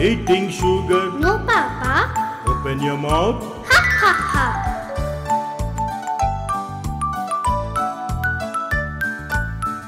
[0.00, 1.12] Eating sugar.
[1.12, 2.08] No, Papa.
[2.48, 3.36] Open your mouth.
[3.68, 4.46] Ha ha ha.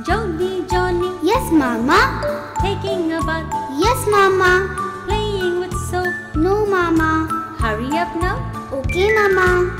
[0.05, 1.17] Johnny, Johnny.
[1.23, 2.21] Yes, Mama.
[2.61, 3.49] Taking a bath.
[3.81, 4.69] Yes, Mama.
[5.07, 6.13] Playing with soap.
[6.37, 7.25] No, Mama.
[7.59, 8.37] Hurry up now.
[8.71, 9.80] Okay, Mama.